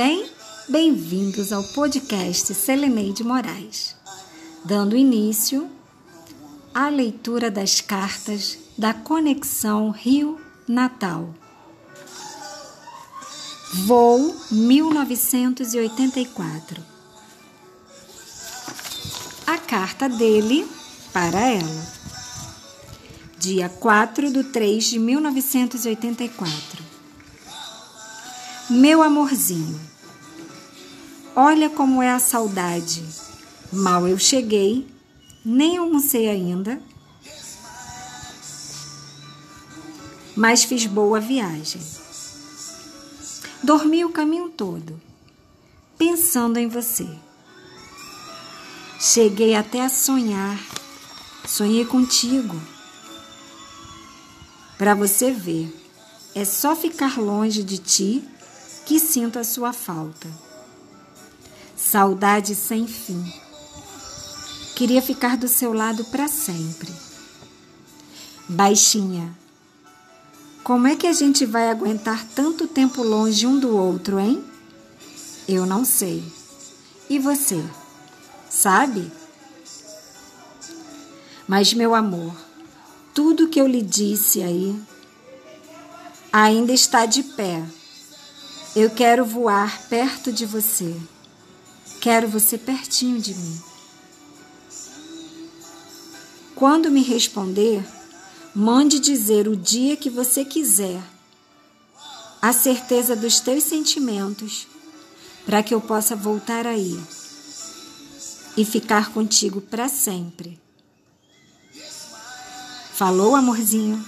bem? 0.00 0.24
Bem-vindos 0.66 1.52
ao 1.52 1.62
podcast 1.62 2.54
Seleneide 2.54 3.22
Moraes, 3.22 3.94
dando 4.64 4.96
início 4.96 5.70
à 6.72 6.88
leitura 6.88 7.50
das 7.50 7.82
cartas 7.82 8.56
da 8.78 8.94
Conexão 8.94 9.90
Rio-Natal. 9.90 11.28
Voo 13.84 14.34
1984. 14.50 16.82
A 19.46 19.58
carta 19.58 20.08
dele 20.08 20.66
para 21.12 21.40
ela. 21.40 21.86
Dia 23.38 23.68
4 23.68 24.32
de 24.32 24.44
3 24.44 24.82
de 24.82 24.98
1984. 24.98 26.88
Meu 28.70 29.02
amorzinho, 29.02 29.89
olha 31.34 31.70
como 31.70 32.02
é 32.02 32.10
a 32.10 32.18
saudade. 32.18 33.04
Mal 33.72 34.06
eu 34.06 34.18
cheguei, 34.18 34.86
nem 35.44 35.76
almocei 35.76 36.28
ainda, 36.28 36.82
mas 40.36 40.64
fiz 40.64 40.86
boa 40.86 41.20
viagem. 41.20 41.80
Dormi 43.62 44.04
o 44.04 44.10
caminho 44.10 44.48
todo, 44.48 45.00
pensando 45.98 46.58
em 46.58 46.66
você. 46.66 47.08
Cheguei 48.98 49.54
até 49.54 49.82
a 49.82 49.88
sonhar, 49.88 50.58
sonhei 51.46 51.84
contigo. 51.84 52.60
Para 54.76 54.94
você 54.94 55.30
ver, 55.30 55.70
é 56.34 56.44
só 56.44 56.74
ficar 56.74 57.18
longe 57.18 57.62
de 57.62 57.78
ti 57.78 58.24
que 58.86 58.98
sinto 58.98 59.38
a 59.38 59.44
sua 59.44 59.72
falta. 59.72 60.28
Saudade 61.90 62.54
sem 62.54 62.86
fim. 62.86 63.20
Queria 64.76 65.02
ficar 65.02 65.36
do 65.36 65.48
seu 65.48 65.72
lado 65.72 66.04
para 66.04 66.28
sempre. 66.28 66.88
Baixinha, 68.48 69.36
como 70.62 70.86
é 70.86 70.94
que 70.94 71.08
a 71.08 71.12
gente 71.12 71.44
vai 71.44 71.68
aguentar 71.68 72.24
tanto 72.32 72.68
tempo 72.68 73.02
longe 73.02 73.44
um 73.44 73.58
do 73.58 73.76
outro, 73.76 74.20
hein? 74.20 74.44
Eu 75.48 75.66
não 75.66 75.84
sei. 75.84 76.22
E 77.08 77.18
você? 77.18 77.60
Sabe? 78.48 79.10
Mas, 81.48 81.74
meu 81.74 81.92
amor, 81.92 82.36
tudo 83.12 83.48
que 83.48 83.60
eu 83.60 83.66
lhe 83.66 83.82
disse 83.82 84.44
aí 84.44 84.80
ainda 86.32 86.72
está 86.72 87.04
de 87.04 87.24
pé. 87.24 87.64
Eu 88.76 88.90
quero 88.90 89.24
voar 89.24 89.88
perto 89.88 90.32
de 90.32 90.46
você. 90.46 90.96
Quero 91.98 92.28
você 92.28 92.58
pertinho 92.58 93.20
de 93.20 93.34
mim. 93.34 93.62
Quando 96.54 96.90
me 96.90 97.02
responder, 97.02 97.82
mande 98.54 98.98
dizer 98.98 99.48
o 99.48 99.56
dia 99.56 99.96
que 99.96 100.10
você 100.10 100.44
quiser, 100.44 101.02
a 102.42 102.52
certeza 102.52 103.16
dos 103.16 103.40
teus 103.40 103.64
sentimentos, 103.64 104.66
para 105.46 105.62
que 105.62 105.74
eu 105.74 105.80
possa 105.80 106.14
voltar 106.14 106.66
aí 106.66 107.02
e 108.56 108.64
ficar 108.64 109.12
contigo 109.12 109.60
para 109.60 109.88
sempre. 109.88 110.60
Falou, 112.92 113.34
amorzinho? 113.34 114.04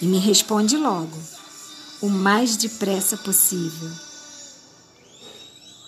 E 0.00 0.06
me 0.06 0.18
responde 0.18 0.76
logo, 0.76 1.18
o 2.00 2.08
mais 2.08 2.56
depressa 2.56 3.16
possível. 3.16 4.09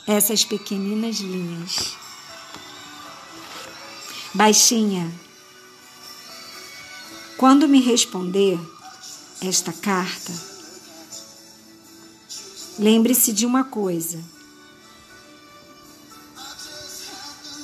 Essas 0.07 0.45
pequeninas 0.45 1.17
linhas. 1.19 1.97
Baixinha, 4.35 5.13
quando 7.37 7.69
me 7.69 7.81
responder 7.81 8.59
esta 9.41 9.73
carta, 9.73 10.33
lembre-se 12.79 13.33
de 13.33 13.45
uma 13.45 13.65
coisa: 13.65 14.23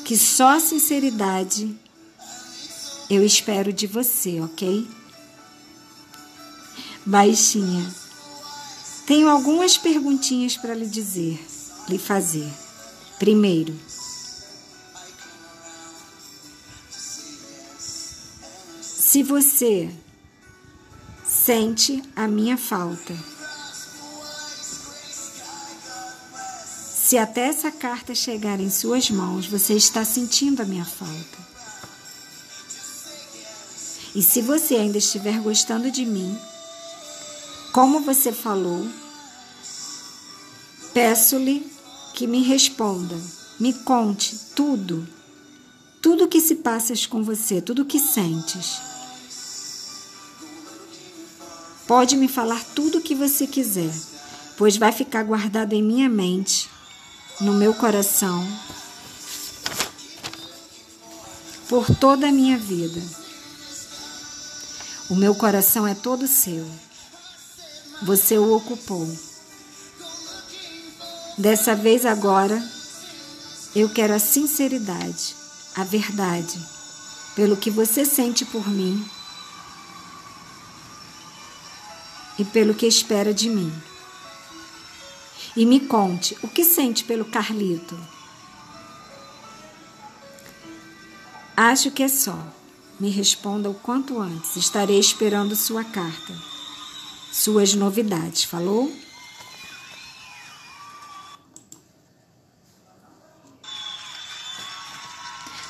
que 0.05 0.16
só 0.16 0.60
sinceridade 0.60 1.75
eu 3.10 3.25
espero 3.25 3.72
de 3.72 3.87
você, 3.87 4.38
ok? 4.41 4.87
Baixinha, 7.06 7.94
tenho 9.06 9.31
algumas 9.31 9.78
perguntinhas 9.78 10.59
para 10.59 10.75
lhe 10.75 10.87
dizer, 10.87 11.43
lhe 11.88 11.99
fazer. 11.99 12.50
Primeiro, 13.19 13.76
se 18.81 19.22
você 19.22 19.91
sente 21.26 22.03
a 22.15 22.28
minha 22.28 22.56
falta, 22.56 23.15
se 27.09 27.16
até 27.16 27.49
essa 27.49 27.71
carta 27.71 28.15
chegar 28.15 28.60
em 28.60 28.69
suas 28.69 29.10
mãos, 29.10 29.47
você 29.47 29.75
está 29.75 30.05
sentindo 30.05 30.60
a 30.60 30.66
minha 30.66 30.84
falta. 30.84 31.49
E 34.15 34.22
se 34.22 34.43
você 34.43 34.75
ainda 34.76 34.99
estiver 34.99 35.41
gostando 35.41 35.91
de 35.91 36.05
mim, 36.05 36.38
como 37.72 38.00
você 38.00 38.32
falou, 38.32 38.87
peço-lhe 40.93 41.68
que 42.19 42.27
me 42.27 42.43
responda, 42.43 43.15
me 43.61 43.73
conte 43.73 44.37
tudo, 44.56 45.06
tudo 46.03 46.27
que 46.27 46.41
se 46.41 46.56
passa 46.56 46.93
com 47.09 47.23
você, 47.23 47.62
tudo 47.62 47.84
que 47.84 48.01
sentes. 48.01 48.81
Pode 51.87 52.17
me 52.17 52.27
falar 52.27 52.61
tudo 52.75 52.99
o 52.99 53.01
que 53.01 53.15
você 53.15 53.47
quiser, 53.47 53.95
pois 54.56 54.77
vai 54.77 54.91
ficar 54.91 55.23
guardado 55.23 55.75
em 55.75 55.81
minha 55.81 56.09
mente, 56.09 56.69
no 57.41 57.53
meu 57.53 57.73
coração, 57.73 58.45
por 61.69 61.87
toda 62.00 62.27
a 62.27 62.33
minha 62.33 62.59
vida. 62.59 63.00
O 65.09 65.15
meu 65.15 65.37
coração 65.37 65.87
é 65.87 65.95
todo 65.95 66.27
seu. 66.27 66.69
Você 68.03 68.37
o 68.37 68.56
ocupou. 68.56 69.09
Dessa 71.38 71.76
vez 71.76 72.04
agora, 72.04 72.60
eu 73.72 73.88
quero 73.88 74.12
a 74.12 74.19
sinceridade, 74.19 75.37
a 75.76 75.84
verdade, 75.84 76.60
pelo 77.37 77.56
que 77.56 77.71
você 77.71 78.04
sente 78.04 78.44
por 78.44 78.66
mim 78.69 79.09
e 82.41 82.44
pelo 82.44 82.75
que 82.75 82.87
espera 82.88 83.32
de 83.32 83.49
mim. 83.49 83.72
E 85.54 85.65
me 85.65 85.78
conte 85.78 86.37
o 86.43 86.49
que 86.49 86.65
sente 86.65 87.04
pelo 87.04 87.25
Carlito. 87.25 87.97
Acho 91.56 91.93
que 91.93 92.02
é 92.02 92.08
só. 92.08 92.37
Me 92.99 93.11
responda 93.11 93.70
o 93.70 93.75
quanto 93.75 94.20
antes. 94.20 94.56
Estarei 94.56 94.99
esperando 94.99 95.55
sua 95.55 95.85
carta. 95.85 96.35
Suas 97.32 97.75
novidades. 97.75 98.43
Falou? 98.43 98.93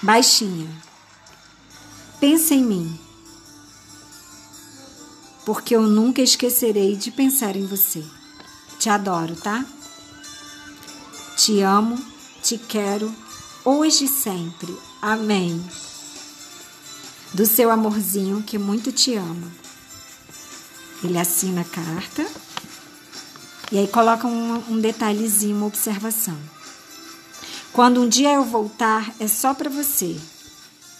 Baixinha. 0.00 0.68
Pensa 2.20 2.54
em 2.54 2.64
mim. 2.64 3.00
Porque 5.44 5.74
eu 5.74 5.82
nunca 5.82 6.22
esquecerei 6.22 6.94
de 6.94 7.10
pensar 7.10 7.56
em 7.56 7.66
você. 7.66 8.04
Te 8.78 8.88
adoro, 8.88 9.34
tá? 9.34 9.64
Te 11.36 11.62
amo, 11.62 12.00
te 12.42 12.56
quero, 12.58 13.12
hoje 13.64 14.04
e 14.04 14.08
sempre. 14.08 14.76
Amém. 15.02 15.60
Do 17.34 17.44
seu 17.44 17.68
amorzinho 17.68 18.42
que 18.42 18.56
muito 18.56 18.92
te 18.92 19.16
ama. 19.16 19.50
Ele 21.02 21.18
assina 21.18 21.62
a 21.62 21.64
carta 21.64 22.24
e 23.72 23.78
aí 23.78 23.88
coloca 23.88 24.28
um, 24.28 24.74
um 24.74 24.80
detalhezinho, 24.80 25.56
uma 25.56 25.66
observação. 25.66 26.38
Quando 27.78 28.02
um 28.02 28.08
dia 28.08 28.32
eu 28.32 28.44
voltar, 28.44 29.14
é 29.20 29.28
só 29.28 29.54
para 29.54 29.70
você. 29.70 30.16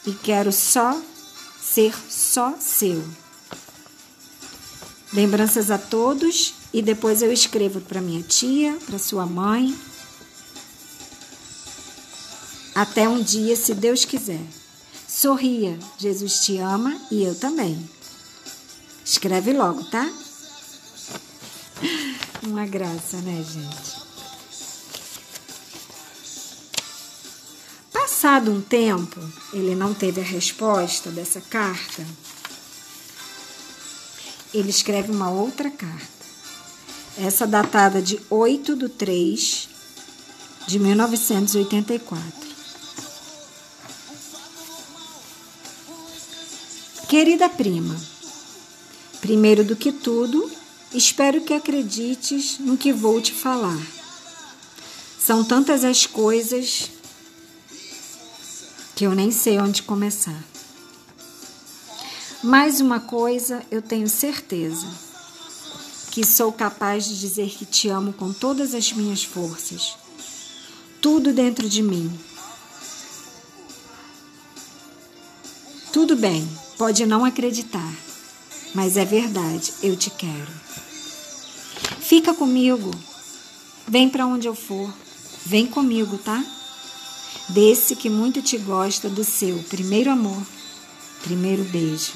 E 0.07 0.13
quero 0.13 0.53
só 0.53 0.97
ser 1.61 1.93
só 2.09 2.55
seu. 2.61 3.05
Lembranças 5.13 5.73
a 5.73 5.77
todos 5.77 6.55
e 6.73 6.81
depois 6.81 7.21
eu 7.21 7.33
escrevo 7.33 7.81
para 7.81 8.01
minha 8.01 8.23
tia, 8.23 8.79
para 8.87 8.97
sua 8.97 9.27
mãe. 9.27 9.77
Até 12.77 13.09
um 13.09 13.21
dia, 13.21 13.57
se 13.57 13.75
Deus 13.75 14.05
quiser. 14.05 14.47
Sorria, 15.09 15.77
Jesus 15.99 16.45
te 16.45 16.59
ama 16.59 16.97
e 17.11 17.25
eu 17.25 17.35
também. 17.35 17.77
Escreve 19.05 19.53
logo, 19.53 19.83
tá? 19.83 20.09
Uma 22.47 22.67
graça, 22.67 23.17
né, 23.17 23.45
gente? 23.45 23.98
Passado 28.29 28.53
um 28.53 28.61
tempo, 28.61 29.19
ele 29.55 29.75
não 29.75 29.95
teve 29.95 30.21
a 30.21 30.25
resposta 30.25 31.11
dessa 31.11 31.41
carta. 31.41 32.07
Ele 34.53 34.69
escreve 34.69 35.11
uma 35.11 35.31
outra 35.31 35.71
carta. 35.71 36.27
Essa 37.17 37.47
datada 37.47 38.03
de 38.03 38.21
8 38.29 38.77
de 38.77 38.89
3 38.91 39.69
de 40.67 40.79
1984. 40.79 42.31
Querida 47.09 47.49
prima, 47.49 47.97
primeiro 49.23 49.65
do 49.65 49.75
que 49.75 49.91
tudo, 49.91 50.51
espero 50.93 51.41
que 51.41 51.55
acredites 51.55 52.59
no 52.59 52.77
que 52.77 52.93
vou 52.93 53.23
te 53.23 53.33
falar. 53.33 53.81
São 55.19 55.43
tantas 55.43 55.83
as 55.83 56.05
coisas 56.05 56.98
que 58.99 59.05
eu 59.05 59.15
nem 59.15 59.31
sei 59.31 59.61
onde 59.61 59.85
começar. 59.85 60.43
Mais 62.43 62.81
uma 62.81 62.99
coisa 62.99 63.63
eu 63.71 63.81
tenho 63.81 64.09
certeza: 64.09 64.89
que 66.11 66.27
sou 66.27 66.51
capaz 66.51 67.05
de 67.05 67.21
dizer 67.21 67.49
que 67.51 67.65
te 67.65 67.89
amo 67.89 68.13
com 68.13 68.33
todas 68.33 68.75
as 68.75 68.93
minhas 68.93 69.23
forças, 69.23 69.95
tudo 71.01 71.33
dentro 71.33 71.69
de 71.69 71.81
mim. 71.81 72.11
Tudo 75.93 76.17
bem, 76.17 76.45
Pode 76.77 77.07
não 77.07 77.25
acreditar, 77.25 77.93
mas 78.75 78.97
é 78.97 79.05
verdade, 79.05 79.75
eu 79.81 79.97
te 79.97 80.11
quero. 80.11 80.53
Fica 82.01 82.35
comigo. 82.35 82.91
Vem 83.87 84.09
para 84.09 84.27
onde 84.27 84.49
eu 84.49 84.57
for. 84.57 84.93
Vem 85.47 85.67
comigo, 85.69 86.19
tá? 86.19 86.45
Desse 87.49 87.97
que 87.97 88.11
muito 88.11 88.43
te 88.43 88.59
gosta 88.59 89.09
do 89.09 89.25
seu 89.25 89.59
primeiro 89.65 90.11
amor, 90.11 90.43
primeiro 91.23 91.65
beijo. 91.65 92.13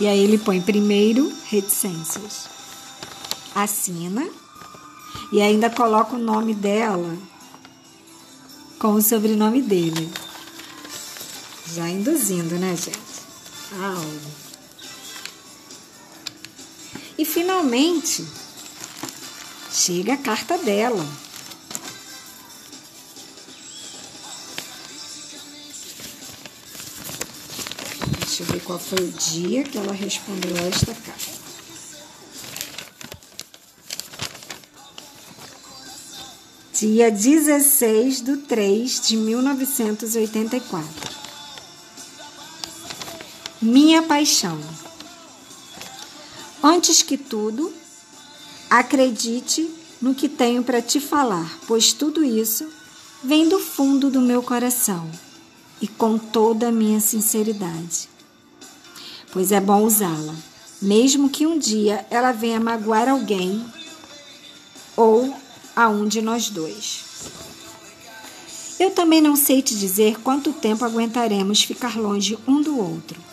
E 0.00 0.06
aí 0.06 0.18
ele 0.18 0.38
põe 0.38 0.60
primeiro 0.60 1.32
reticências. 1.46 2.48
Assina 3.54 4.28
e 5.32 5.42
ainda 5.42 5.68
coloca 5.68 6.16
o 6.16 6.18
nome 6.18 6.54
dela 6.54 7.16
com 8.78 8.94
o 8.94 9.02
sobrenome 9.02 9.60
dele. 9.60 10.10
Já 11.74 11.88
induzindo, 11.88 12.54
né, 12.56 12.76
gente? 12.76 13.08
algo. 13.72 14.30
E 17.16 17.24
finalmente 17.24 18.26
chega 19.70 20.14
a 20.14 20.18
carta 20.18 20.56
dela. 20.58 21.04
Deixa 28.38 28.52
eu 28.52 28.56
ver 28.56 28.64
qual 28.64 28.78
foi 28.78 29.00
o 29.00 29.10
dia 29.10 29.64
que 29.64 29.76
ela 29.76 29.92
respondeu 29.92 30.56
a 30.58 30.68
esta 30.68 30.94
carta. 30.94 31.38
Dia 36.72 37.10
16 37.10 38.20
de 38.20 38.36
3 38.36 39.00
de 39.00 39.16
1984. 39.16 40.88
Minha 43.60 44.04
paixão. 44.04 44.60
Antes 46.62 47.02
que 47.02 47.18
tudo, 47.18 47.74
acredite 48.70 49.68
no 50.00 50.14
que 50.14 50.28
tenho 50.28 50.62
para 50.62 50.80
te 50.80 51.00
falar, 51.00 51.58
pois 51.66 51.92
tudo 51.92 52.22
isso 52.22 52.70
vem 53.24 53.48
do 53.48 53.58
fundo 53.58 54.08
do 54.12 54.20
meu 54.20 54.44
coração 54.44 55.10
e 55.82 55.88
com 55.88 56.16
toda 56.16 56.68
a 56.68 56.72
minha 56.72 57.00
sinceridade. 57.00 58.17
Pois 59.32 59.52
é 59.52 59.60
bom 59.60 59.84
usá-la, 59.84 60.34
mesmo 60.80 61.28
que 61.28 61.46
um 61.46 61.58
dia 61.58 62.06
ela 62.10 62.32
venha 62.32 62.60
magoar 62.60 63.08
alguém 63.08 63.64
ou 64.96 65.34
a 65.76 65.88
um 65.88 66.06
de 66.06 66.22
nós 66.22 66.50
dois. 66.50 67.04
Eu 68.78 68.90
também 68.90 69.20
não 69.20 69.36
sei 69.36 69.60
te 69.60 69.76
dizer 69.76 70.20
quanto 70.20 70.52
tempo 70.52 70.84
aguentaremos 70.84 71.62
ficar 71.62 71.96
longe 71.96 72.38
um 72.46 72.62
do 72.62 72.78
outro 72.78 73.28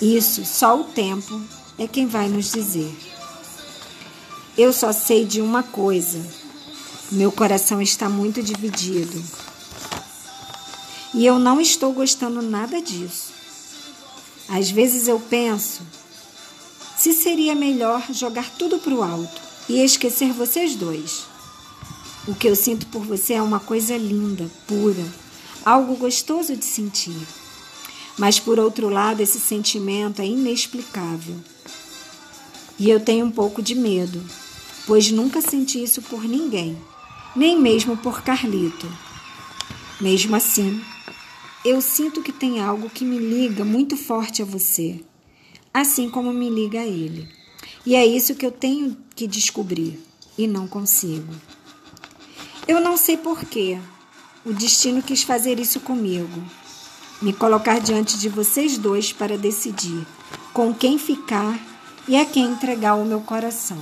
isso 0.00 0.44
só 0.44 0.80
o 0.80 0.84
tempo 0.84 1.42
é 1.76 1.88
quem 1.88 2.06
vai 2.06 2.28
nos 2.28 2.52
dizer. 2.52 2.96
Eu 4.56 4.72
só 4.72 4.92
sei 4.92 5.24
de 5.24 5.40
uma 5.40 5.64
coisa: 5.64 6.24
meu 7.10 7.32
coração 7.32 7.82
está 7.82 8.08
muito 8.08 8.40
dividido. 8.40 9.20
E 11.12 11.26
eu 11.26 11.38
não 11.38 11.60
estou 11.60 11.92
gostando 11.92 12.40
nada 12.42 12.80
disso. 12.80 13.37
Às 14.48 14.70
vezes 14.70 15.06
eu 15.06 15.20
penso 15.20 15.82
se 16.96 17.12
seria 17.12 17.54
melhor 17.54 18.04
jogar 18.12 18.50
tudo 18.58 18.78
para 18.78 18.94
o 18.94 19.02
alto 19.02 19.40
e 19.68 19.80
esquecer 19.80 20.32
vocês 20.32 20.74
dois. 20.74 21.26
O 22.26 22.34
que 22.34 22.48
eu 22.48 22.56
sinto 22.56 22.86
por 22.86 23.04
você 23.04 23.34
é 23.34 23.42
uma 23.42 23.60
coisa 23.60 23.96
linda, 23.96 24.50
pura, 24.66 25.04
algo 25.64 25.96
gostoso 25.96 26.56
de 26.56 26.64
sentir. 26.64 27.16
Mas, 28.18 28.40
por 28.40 28.58
outro 28.58 28.88
lado, 28.88 29.20
esse 29.20 29.38
sentimento 29.38 30.20
é 30.20 30.26
inexplicável. 30.26 31.36
E 32.78 32.90
eu 32.90 32.98
tenho 32.98 33.26
um 33.26 33.30
pouco 33.30 33.62
de 33.62 33.74
medo, 33.74 34.22
pois 34.86 35.10
nunca 35.10 35.40
senti 35.40 35.82
isso 35.82 36.02
por 36.02 36.24
ninguém, 36.24 36.76
nem 37.36 37.60
mesmo 37.60 37.96
por 37.96 38.22
Carlito. 38.22 38.90
Mesmo 40.00 40.34
assim, 40.34 40.82
eu 41.64 41.80
sinto 41.80 42.22
que 42.22 42.32
tem 42.32 42.60
algo 42.60 42.88
que 42.88 43.04
me 43.04 43.18
liga 43.18 43.64
muito 43.64 43.96
forte 43.96 44.42
a 44.42 44.44
você, 44.44 45.00
assim 45.72 46.08
como 46.08 46.32
me 46.32 46.48
liga 46.48 46.80
a 46.80 46.86
ele. 46.86 47.28
E 47.84 47.94
é 47.94 48.04
isso 48.06 48.34
que 48.34 48.46
eu 48.46 48.52
tenho 48.52 48.96
que 49.14 49.26
descobrir 49.26 49.98
e 50.36 50.46
não 50.46 50.68
consigo. 50.68 51.32
Eu 52.66 52.80
não 52.80 52.96
sei 52.96 53.16
porquê. 53.16 53.78
O 54.44 54.52
destino 54.52 55.02
quis 55.02 55.22
fazer 55.22 55.58
isso 55.58 55.80
comigo 55.80 56.42
me 57.20 57.32
colocar 57.32 57.80
diante 57.80 58.16
de 58.16 58.28
vocês 58.28 58.78
dois 58.78 59.12
para 59.12 59.36
decidir 59.36 60.06
com 60.52 60.72
quem 60.72 60.98
ficar 60.98 61.58
e 62.06 62.16
a 62.16 62.24
quem 62.24 62.44
entregar 62.44 62.94
o 62.94 63.04
meu 63.04 63.20
coração. 63.20 63.78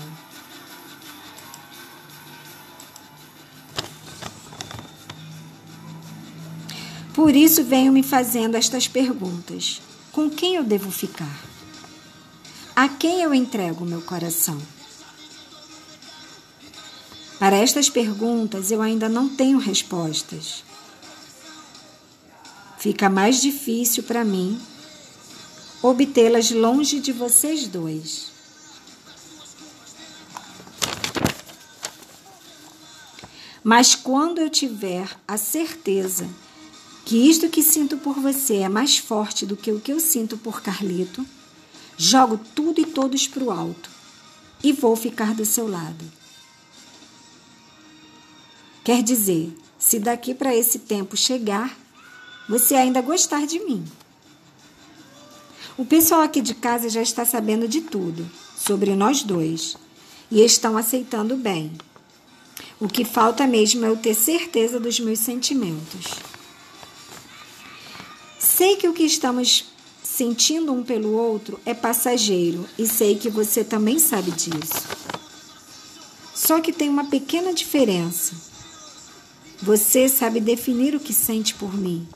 Por 7.16 7.34
isso 7.34 7.64
venho 7.64 7.92
me 7.92 8.04
fazendo 8.04 8.54
estas 8.54 8.86
perguntas: 8.86 9.82
com 10.12 10.30
quem 10.30 10.54
eu 10.54 10.62
devo 10.62 10.92
ficar? 10.92 11.44
A 12.76 12.88
quem 12.88 13.22
eu 13.22 13.34
entrego 13.34 13.84
meu 13.84 14.02
coração? 14.02 14.62
Para 17.40 17.56
estas 17.56 17.90
perguntas 17.90 18.70
eu 18.70 18.80
ainda 18.80 19.08
não 19.08 19.28
tenho 19.28 19.58
respostas 19.58 20.64
fica 22.86 23.10
mais 23.10 23.42
difícil 23.42 24.04
para 24.04 24.24
mim 24.24 24.60
obtê-las 25.82 26.52
longe 26.52 27.00
de 27.00 27.10
vocês 27.10 27.66
dois. 27.66 28.30
Mas 33.64 33.96
quando 33.96 34.40
eu 34.40 34.48
tiver 34.48 35.08
a 35.26 35.36
certeza 35.36 36.28
que 37.06 37.16
isto 37.16 37.48
que 37.48 37.62
sinto 37.62 37.96
por 37.98 38.18
você 38.18 38.56
é 38.56 38.68
mais 38.68 38.98
forte 38.98 39.46
do 39.46 39.56
que 39.56 39.70
o 39.70 39.80
que 39.80 39.92
eu 39.92 40.00
sinto 40.00 40.36
por 40.36 40.60
Carlito, 40.60 41.24
jogo 41.96 42.36
tudo 42.52 42.80
e 42.80 42.84
todos 42.84 43.28
para 43.28 43.44
o 43.44 43.52
alto 43.52 43.88
e 44.60 44.72
vou 44.72 44.96
ficar 44.96 45.32
do 45.32 45.44
seu 45.44 45.68
lado. 45.68 46.04
Quer 48.82 49.04
dizer, 49.04 49.56
se 49.78 50.00
daqui 50.00 50.34
para 50.34 50.52
esse 50.52 50.80
tempo 50.80 51.16
chegar, 51.16 51.78
você 52.48 52.74
ainda 52.74 53.00
gostar 53.00 53.46
de 53.46 53.60
mim. 53.60 53.84
O 55.78 55.84
pessoal 55.84 56.22
aqui 56.22 56.40
de 56.40 56.56
casa 56.56 56.88
já 56.88 57.02
está 57.02 57.24
sabendo 57.24 57.68
de 57.68 57.82
tudo 57.82 58.28
sobre 58.56 58.96
nós 58.96 59.22
dois 59.22 59.76
e 60.28 60.44
estão 60.44 60.76
aceitando 60.76 61.36
bem. 61.36 61.70
O 62.80 62.88
que 62.88 63.04
falta 63.04 63.46
mesmo 63.46 63.84
é 63.84 63.88
eu 63.88 63.96
ter 63.96 64.14
certeza 64.14 64.80
dos 64.80 64.98
meus 64.98 65.20
sentimentos. 65.20 66.35
Sei 68.56 68.76
que 68.76 68.88
o 68.88 68.94
que 68.94 69.02
estamos 69.02 69.66
sentindo 70.02 70.72
um 70.72 70.82
pelo 70.82 71.12
outro 71.12 71.60
é 71.66 71.74
passageiro 71.74 72.66
e 72.78 72.86
sei 72.86 73.18
que 73.18 73.28
você 73.28 73.62
também 73.62 73.98
sabe 73.98 74.30
disso. 74.30 74.88
Só 76.34 76.58
que 76.58 76.72
tem 76.72 76.88
uma 76.88 77.04
pequena 77.04 77.52
diferença. 77.52 78.34
Você 79.60 80.08
sabe 80.08 80.40
definir 80.40 80.94
o 80.94 81.00
que 81.00 81.12
sente 81.12 81.54
por 81.54 81.74
mim, 81.74 82.08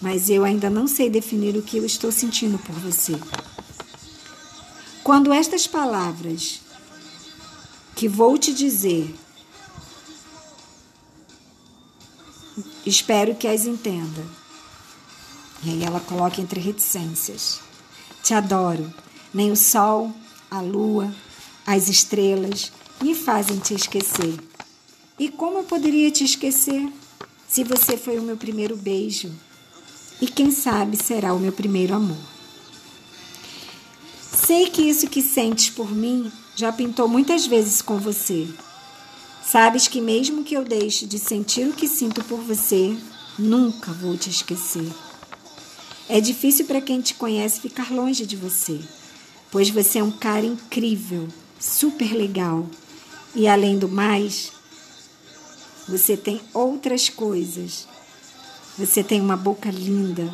mas 0.00 0.30
eu 0.30 0.44
ainda 0.44 0.70
não 0.70 0.86
sei 0.86 1.10
definir 1.10 1.56
o 1.56 1.62
que 1.62 1.78
eu 1.78 1.84
estou 1.84 2.12
sentindo 2.12 2.60
por 2.60 2.76
você. 2.76 3.18
Quando 5.02 5.32
estas 5.32 5.66
palavras 5.66 6.60
que 7.96 8.06
vou 8.06 8.38
te 8.38 8.54
dizer, 8.54 9.12
espero 12.86 13.34
que 13.34 13.48
as 13.48 13.66
entenda. 13.66 14.47
E 15.62 15.70
aí 15.70 15.82
ela 15.82 16.00
coloca 16.00 16.40
entre 16.40 16.60
reticências. 16.60 17.60
Te 18.22 18.34
adoro. 18.34 18.92
Nem 19.32 19.50
o 19.50 19.56
sol, 19.56 20.12
a 20.50 20.60
lua, 20.60 21.12
as 21.66 21.88
estrelas 21.88 22.72
me 23.02 23.14
fazem 23.14 23.58
te 23.58 23.74
esquecer. 23.74 24.38
E 25.18 25.28
como 25.28 25.58
eu 25.58 25.64
poderia 25.64 26.10
te 26.10 26.24
esquecer 26.24 26.90
se 27.46 27.64
você 27.64 27.96
foi 27.96 28.18
o 28.18 28.22
meu 28.22 28.36
primeiro 28.36 28.76
beijo? 28.76 29.30
E 30.20 30.26
quem 30.26 30.50
sabe 30.50 30.96
será 30.96 31.34
o 31.34 31.38
meu 31.38 31.52
primeiro 31.52 31.94
amor. 31.94 32.16
Sei 34.46 34.70
que 34.70 34.82
isso 34.82 35.08
que 35.08 35.22
sentes 35.22 35.70
por 35.70 35.90
mim 35.90 36.32
já 36.56 36.72
pintou 36.72 37.06
muitas 37.06 37.46
vezes 37.46 37.82
com 37.82 37.98
você. 37.98 38.48
Sabes 39.44 39.88
que 39.88 40.00
mesmo 40.00 40.44
que 40.44 40.54
eu 40.54 40.64
deixe 40.64 41.06
de 41.06 41.18
sentir 41.18 41.68
o 41.68 41.72
que 41.72 41.88
sinto 41.88 42.22
por 42.24 42.40
você, 42.40 42.96
nunca 43.38 43.92
vou 43.92 44.16
te 44.16 44.30
esquecer. 44.30 44.90
É 46.08 46.22
difícil 46.22 46.64
para 46.64 46.80
quem 46.80 47.02
te 47.02 47.12
conhece 47.12 47.60
ficar 47.60 47.92
longe 47.92 48.24
de 48.24 48.34
você, 48.34 48.80
pois 49.50 49.68
você 49.68 49.98
é 49.98 50.02
um 50.02 50.10
cara 50.10 50.46
incrível, 50.46 51.28
super 51.60 52.14
legal. 52.14 52.66
E 53.34 53.46
além 53.46 53.78
do 53.78 53.90
mais, 53.90 54.52
você 55.86 56.16
tem 56.16 56.40
outras 56.54 57.10
coisas. 57.10 57.86
Você 58.78 59.04
tem 59.04 59.20
uma 59.20 59.36
boca 59.36 59.70
linda, 59.70 60.32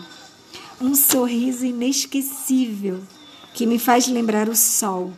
um 0.81 0.95
sorriso 0.95 1.64
inesquecível 1.64 3.02
que 3.52 3.66
me 3.66 3.78
faz 3.78 4.07
lembrar 4.07 4.49
o 4.49 4.54
sol, 4.54 5.12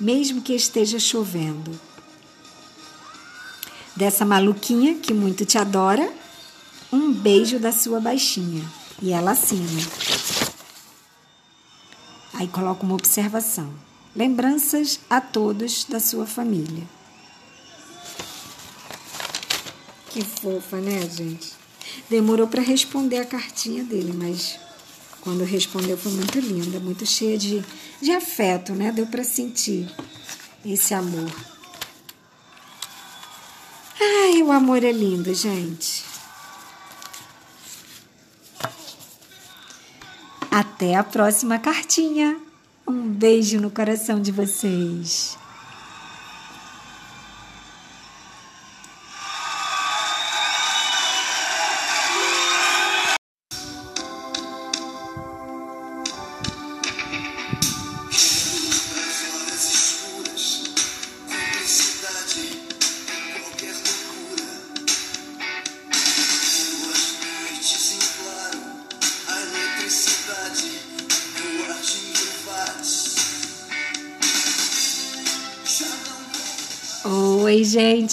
mesmo 0.00 0.40
que 0.40 0.54
esteja 0.54 0.98
chovendo. 0.98 1.78
Dessa 3.94 4.24
maluquinha 4.24 4.94
que 4.94 5.12
muito 5.12 5.44
te 5.44 5.58
adora, 5.58 6.10
um 6.90 7.12
beijo 7.12 7.58
da 7.58 7.72
sua 7.72 8.00
baixinha. 8.00 8.77
E 9.00 9.12
ela 9.12 9.32
assina. 9.32 9.80
Aí 12.34 12.48
coloca 12.48 12.84
uma 12.84 12.94
observação. 12.94 13.72
Lembranças 14.14 15.00
a 15.08 15.20
todos 15.20 15.84
da 15.84 16.00
sua 16.00 16.26
família. 16.26 16.84
Que 20.10 20.22
fofa, 20.24 20.78
né, 20.78 21.08
gente? 21.08 21.52
Demorou 22.08 22.48
para 22.48 22.62
responder 22.62 23.18
a 23.18 23.24
cartinha 23.24 23.84
dele, 23.84 24.12
mas 24.12 24.58
quando 25.20 25.44
respondeu 25.44 25.96
foi 25.96 26.12
muito 26.12 26.38
linda, 26.40 26.80
muito 26.80 27.04
cheia 27.04 27.36
de, 27.36 27.62
de 28.00 28.10
afeto, 28.12 28.72
né? 28.72 28.90
Deu 28.90 29.06
para 29.06 29.22
sentir 29.22 29.88
esse 30.64 30.94
amor. 30.94 31.30
Ai, 34.00 34.42
o 34.42 34.50
amor 34.50 34.82
é 34.82 34.92
lindo, 34.92 35.34
gente. 35.34 36.07
Até 40.78 40.94
a 40.94 41.02
próxima 41.02 41.58
cartinha. 41.58 42.36
Um 42.86 43.08
beijo 43.08 43.60
no 43.60 43.68
coração 43.68 44.22
de 44.22 44.30
vocês. 44.30 45.36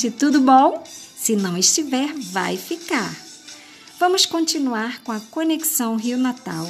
Gente, 0.06 0.12
tudo 0.12 0.40
bom? 0.42 0.84
Se 0.86 1.36
não 1.36 1.58
estiver, 1.58 2.14
vai 2.32 2.56
ficar. 2.58 3.16
Vamos 4.00 4.26
continuar 4.26 5.02
com 5.02 5.12
a 5.12 5.20
Conexão 5.20 5.96
Rio 5.96 6.18
Natal, 6.18 6.68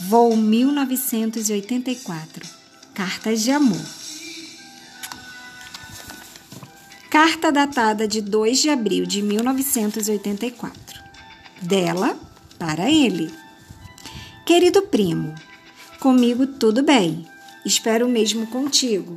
voo 0.00 0.36
1984. 0.36 2.46
Cartas 2.94 3.42
de 3.42 3.50
amor. 3.50 3.80
Carta 7.08 7.50
datada 7.50 8.06
de 8.06 8.20
2 8.20 8.58
de 8.58 8.68
abril 8.68 9.06
de 9.06 9.22
1984. 9.22 11.02
Dela 11.62 12.18
para 12.58 12.90
ele. 12.90 13.32
Querido 14.44 14.82
primo, 14.82 15.34
comigo 16.00 16.46
tudo 16.46 16.82
bem. 16.82 17.26
Espero 17.64 18.06
o 18.06 18.10
mesmo 18.10 18.46
contigo. 18.48 19.16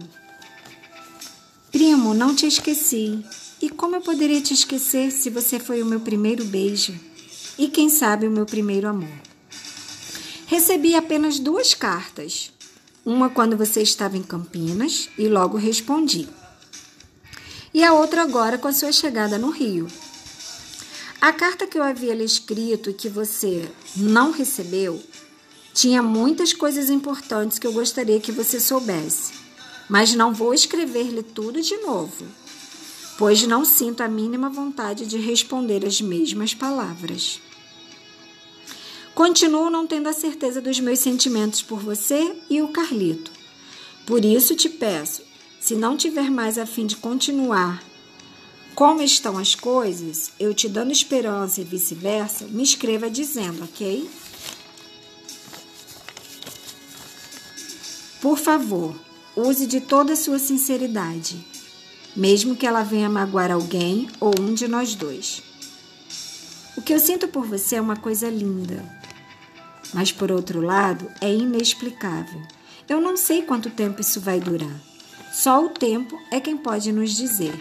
Primo, 1.71 2.13
não 2.13 2.35
te 2.35 2.45
esqueci. 2.45 3.25
E 3.61 3.69
como 3.69 3.95
eu 3.95 4.01
poderia 4.01 4.41
te 4.41 4.55
esquecer 4.55 5.11
se 5.11 5.29
você 5.29 5.59
foi 5.59 5.83
o 5.83 5.85
meu 5.85 5.99
primeiro 5.99 6.43
beijo 6.43 6.93
e 7.59 7.67
quem 7.67 7.89
sabe 7.89 8.27
o 8.27 8.31
meu 8.31 8.45
primeiro 8.45 8.87
amor? 8.87 9.13
Recebi 10.47 10.95
apenas 10.95 11.37
duas 11.37 11.75
cartas. 11.75 12.51
Uma 13.05 13.29
quando 13.29 13.55
você 13.55 13.81
estava 13.81 14.17
em 14.17 14.23
Campinas 14.23 15.09
e 15.17 15.27
logo 15.27 15.57
respondi. 15.57 16.27
E 17.71 17.83
a 17.83 17.93
outra 17.93 18.23
agora 18.23 18.57
com 18.57 18.67
a 18.67 18.73
sua 18.73 18.91
chegada 18.91 19.37
no 19.37 19.51
Rio. 19.51 19.87
A 21.19 21.31
carta 21.31 21.67
que 21.67 21.77
eu 21.77 21.83
havia 21.83 22.15
lhe 22.15 22.23
escrito 22.23 22.89
e 22.89 22.93
que 22.93 23.07
você 23.07 23.69
não 23.95 24.31
recebeu 24.31 24.99
tinha 25.71 26.01
muitas 26.01 26.51
coisas 26.51 26.89
importantes 26.89 27.59
que 27.59 27.67
eu 27.67 27.73
gostaria 27.73 28.19
que 28.19 28.31
você 28.31 28.59
soubesse 28.59 29.41
mas 29.91 30.15
não 30.15 30.33
vou 30.33 30.53
escrever-lhe 30.53 31.21
tudo 31.21 31.61
de 31.61 31.75
novo, 31.79 32.25
pois 33.21 33.45
não 33.45 33.63
sinto 33.63 34.01
a 34.01 34.07
mínima 34.07 34.49
vontade 34.49 35.05
de 35.05 35.19
responder 35.19 35.85
as 35.85 36.01
mesmas 36.01 36.55
palavras. 36.55 37.39
Continuo 39.13 39.69
não 39.69 39.85
tendo 39.85 40.09
a 40.09 40.13
certeza 40.13 40.59
dos 40.59 40.79
meus 40.79 40.97
sentimentos 40.97 41.61
por 41.61 41.79
você 41.79 42.35
e 42.49 42.63
o 42.63 42.69
Carlito. 42.69 43.29
Por 44.07 44.25
isso 44.25 44.55
te 44.55 44.67
peço, 44.67 45.21
se 45.59 45.75
não 45.75 45.95
tiver 45.95 46.31
mais 46.31 46.57
a 46.57 46.65
fim 46.65 46.87
de 46.87 46.95
continuar 46.95 47.83
como 48.73 49.03
estão 49.03 49.37
as 49.37 49.53
coisas, 49.53 50.31
eu 50.39 50.51
te 50.51 50.67
dando 50.67 50.91
esperança 50.91 51.61
e 51.61 51.63
vice-versa, 51.63 52.45
me 52.47 52.63
escreva 52.63 53.07
dizendo, 53.07 53.65
ok? 53.65 54.09
Por 58.19 58.39
favor, 58.39 58.95
Use 59.35 59.65
de 59.65 59.79
toda 59.79 60.11
a 60.11 60.15
sua 60.17 60.37
sinceridade, 60.37 61.37
mesmo 62.15 62.55
que 62.55 62.65
ela 62.65 62.83
venha 62.83 63.09
magoar 63.09 63.51
alguém 63.51 64.09
ou 64.19 64.33
um 64.39 64.53
de 64.53 64.67
nós 64.67 64.95
dois. 64.95 65.41
O 66.75 66.81
que 66.81 66.93
eu 66.93 66.99
sinto 66.99 67.27
por 67.27 67.45
você 67.45 67.75
é 67.75 67.81
uma 67.81 67.95
coisa 67.95 68.29
linda, 68.29 68.83
mas 69.93 70.11
por 70.11 70.31
outro 70.31 70.61
lado 70.61 71.09
é 71.19 71.33
inexplicável. 71.33 72.41
Eu 72.87 72.99
não 72.99 73.15
sei 73.15 73.41
quanto 73.41 73.69
tempo 73.69 74.01
isso 74.01 74.19
vai 74.19 74.39
durar. 74.39 74.81
Só 75.31 75.65
o 75.65 75.69
tempo 75.69 76.19
é 76.29 76.39
quem 76.39 76.57
pode 76.57 76.91
nos 76.91 77.15
dizer. 77.15 77.53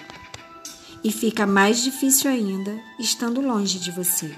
E 1.03 1.13
fica 1.13 1.47
mais 1.47 1.83
difícil 1.83 2.31
ainda 2.31 2.79
estando 2.99 3.41
longe 3.41 3.79
de 3.79 3.91
você. 3.91 4.35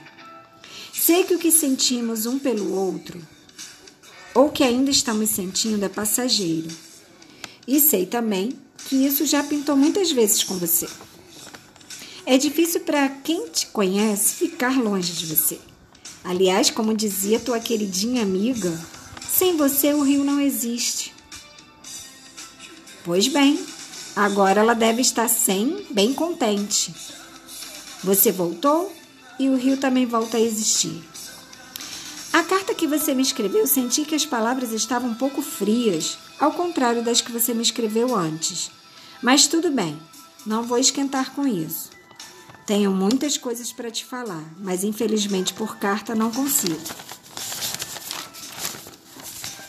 Sei 0.92 1.24
que 1.24 1.34
o 1.34 1.38
que 1.38 1.50
sentimos 1.50 2.26
um 2.26 2.38
pelo 2.38 2.72
outro, 2.72 3.20
ou 4.34 4.50
que 4.50 4.62
ainda 4.62 4.90
estamos 4.90 5.30
sentindo, 5.30 5.84
é 5.84 5.88
passageiro 5.88 6.68
e 7.66 7.78
sei 7.80 8.06
também 8.06 8.50
que 8.86 8.96
isso 8.96 9.24
já 9.26 9.42
pintou 9.42 9.76
muitas 9.76 10.10
vezes 10.12 10.42
com 10.44 10.56
você. 10.56 10.88
É 12.24 12.38
difícil 12.38 12.80
para 12.80 13.08
quem 13.08 13.48
te 13.48 13.66
conhece 13.66 14.34
ficar 14.34 14.80
longe 14.80 15.12
de 15.12 15.26
você. 15.26 15.58
Aliás, 16.24 16.70
como 16.70 16.94
dizia 16.94 17.40
tua 17.40 17.58
queridinha 17.58 18.22
amiga, 18.22 18.78
sem 19.28 19.56
você 19.56 19.92
o 19.92 20.02
rio 20.02 20.22
não 20.22 20.40
existe. 20.40 21.12
Pois 23.04 23.26
bem, 23.26 23.58
agora 24.14 24.60
ela 24.60 24.74
deve 24.74 25.02
estar 25.02 25.28
sem, 25.28 25.84
bem 25.90 26.14
contente. 26.14 26.94
Você 28.04 28.30
voltou 28.30 28.92
e 29.38 29.48
o 29.48 29.56
rio 29.56 29.76
também 29.76 30.06
volta 30.06 30.36
a 30.36 30.40
existir. 30.40 31.02
A 32.32 32.42
carta 32.44 32.74
que 32.74 32.86
você 32.86 33.14
me 33.14 33.22
escreveu, 33.22 33.66
senti 33.66 34.04
que 34.04 34.14
as 34.14 34.24
palavras 34.24 34.72
estavam 34.72 35.10
um 35.10 35.14
pouco 35.14 35.42
frias, 35.42 36.16
ao 36.42 36.50
contrário 36.50 37.04
das 37.04 37.20
que 37.20 37.30
você 37.30 37.54
me 37.54 37.62
escreveu 37.62 38.16
antes. 38.16 38.68
Mas 39.22 39.46
tudo 39.46 39.70
bem, 39.70 39.96
não 40.44 40.64
vou 40.64 40.76
esquentar 40.76 41.30
com 41.30 41.46
isso. 41.46 41.90
Tenho 42.66 42.90
muitas 42.90 43.38
coisas 43.38 43.72
para 43.72 43.92
te 43.92 44.04
falar, 44.04 44.42
mas 44.58 44.82
infelizmente 44.82 45.54
por 45.54 45.76
carta 45.76 46.16
não 46.16 46.32
consigo. 46.32 46.82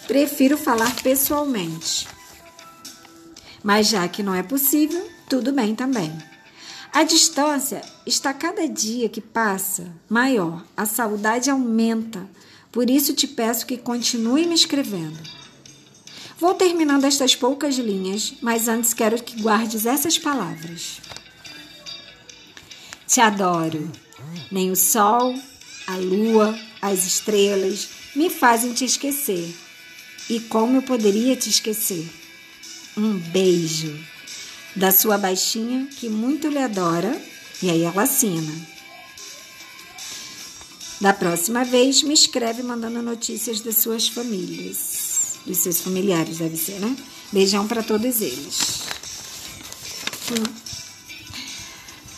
Prefiro 0.07 0.57
falar 0.57 0.95
pessoalmente. 1.03 2.07
Mas 3.63 3.89
já 3.89 4.07
que 4.07 4.23
não 4.23 4.33
é 4.33 4.41
possível, 4.41 5.07
tudo 5.29 5.53
bem 5.53 5.75
também. 5.75 6.11
A 6.91 7.03
distância 7.03 7.83
está 8.03 8.33
cada 8.33 8.67
dia 8.67 9.07
que 9.09 9.21
passa 9.21 9.93
maior, 10.09 10.65
a 10.75 10.87
saudade 10.87 11.51
aumenta. 11.51 12.27
Por 12.71 12.89
isso 12.89 13.13
te 13.13 13.27
peço 13.27 13.67
que 13.67 13.77
continue 13.77 14.47
me 14.47 14.55
escrevendo. 14.55 15.42
Vou 16.39 16.53
terminando 16.55 17.05
estas 17.05 17.35
poucas 17.35 17.75
linhas, 17.75 18.33
mas 18.41 18.67
antes 18.67 18.93
quero 18.93 19.21
que 19.21 19.41
guardes 19.41 19.85
essas 19.85 20.17
palavras. 20.17 20.99
Te 23.07 23.21
adoro. 23.21 23.91
Nem 24.51 24.71
o 24.71 24.75
sol, 24.75 25.35
a 25.87 25.95
lua, 25.95 26.57
as 26.81 27.05
estrelas 27.05 27.89
me 28.15 28.29
fazem 28.29 28.73
te 28.73 28.85
esquecer. 28.85 29.53
E 30.29 30.39
como 30.39 30.77
eu 30.77 30.81
poderia 30.81 31.35
te 31.35 31.49
esquecer? 31.49 32.09
Um 32.95 33.17
beijo 33.17 33.97
da 34.75 34.91
sua 34.91 35.17
baixinha 35.17 35.87
que 35.87 36.09
muito 36.09 36.47
lhe 36.47 36.59
adora. 36.59 37.19
E 37.61 37.69
aí 37.69 37.83
ela 37.83 38.03
assina. 38.03 38.53
Da 40.99 41.13
próxima 41.13 41.63
vez, 41.65 42.01
me 42.03 42.13
escreve 42.13 42.63
mandando 42.63 43.01
notícias 43.01 43.61
das 43.61 43.77
suas 43.77 44.07
famílias. 44.07 44.92
Dos 45.45 45.57
seus 45.57 45.81
familiares, 45.81 46.37
deve 46.37 46.55
ser, 46.55 46.79
né? 46.79 46.95
Beijão 47.31 47.67
para 47.67 47.83
todos 47.83 48.21
eles. 48.21 48.83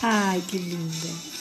Ai, 0.02 0.42
que 0.46 0.58
linda. 0.58 1.36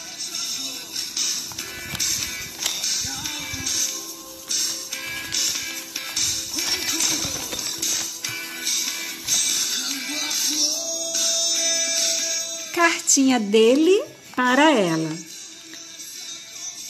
Cartinha 12.74 13.40
dele 13.40 14.04
para 14.36 14.72
ela. 14.72 15.16